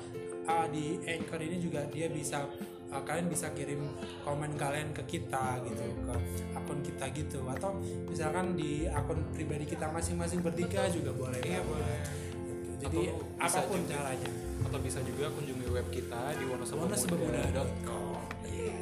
[0.44, 2.46] uh, di Anchor ini juga dia bisa
[2.88, 3.82] uh, kalian bisa kirim
[4.22, 6.14] komen kalian ke kita gitu ke
[6.52, 11.66] akun kita gitu atau misalkan di akun pribadi kita masing-masing bertiga juga boleh Iya, banget.
[11.66, 11.98] boleh.
[12.46, 12.70] Gitu.
[12.78, 13.90] jadi Atau bisa apa pun juga.
[13.90, 18.78] caranya atau bisa juga kunjungi web kita di wonosebemuda.com Iya.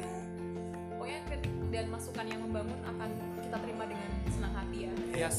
[0.89, 5.37] pokoknya kritik dan masukan yang membangun akan kita terima dengan senang hati ya yes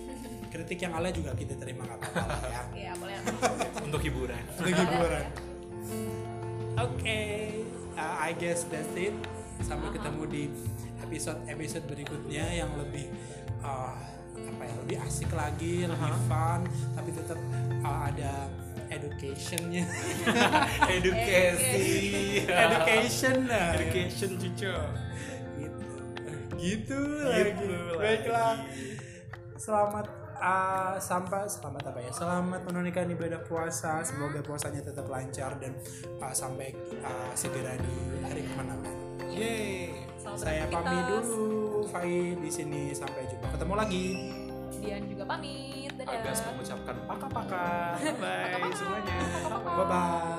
[0.52, 3.14] kritik yang ala juga kita terima nggak apa-apa ya ya boleh
[3.80, 5.26] untuk hiburan untuk hiburan
[6.80, 7.20] Oke,
[8.00, 9.12] uh, I guess that's it.
[9.60, 10.42] Sampai ketemu di
[11.04, 13.12] episode episode berikutnya yang lebih
[13.60, 13.92] uh,
[14.40, 16.64] apa ya lebih asik lagi, lebih fun,
[16.96, 17.36] tapi tetap
[17.84, 18.48] uh, ada
[18.90, 19.84] educationnya,
[20.96, 23.76] edukasi education lah.
[23.78, 24.74] education cucu
[25.60, 25.86] Gitu,
[26.58, 27.68] gitu, Gitu lagi.
[27.68, 28.00] lagi.
[28.00, 28.54] Baiklah,
[29.60, 32.10] selamat uh, sampai selamat apa ya?
[32.10, 34.00] Selamat menunaikan ibadah puasa.
[34.02, 35.76] Semoga puasanya tetap lancar dan
[36.18, 37.94] uh, sampai uh, segera di
[38.24, 38.96] hari kemenangan.
[39.30, 40.08] Yeay.
[40.36, 42.92] Saya pamit dulu Fai di sini.
[42.96, 43.46] Sampai jumpa.
[43.54, 44.06] Ketemu lagi.
[44.80, 45.92] Dian juga pamit.
[46.00, 46.24] Dadah.
[46.24, 47.66] Agas mengucapkan paka-paka.
[48.00, 48.76] Bye paka -paka.
[48.76, 49.16] semuanya.
[49.44, 49.76] Paka -paka.
[49.76, 50.30] bye bye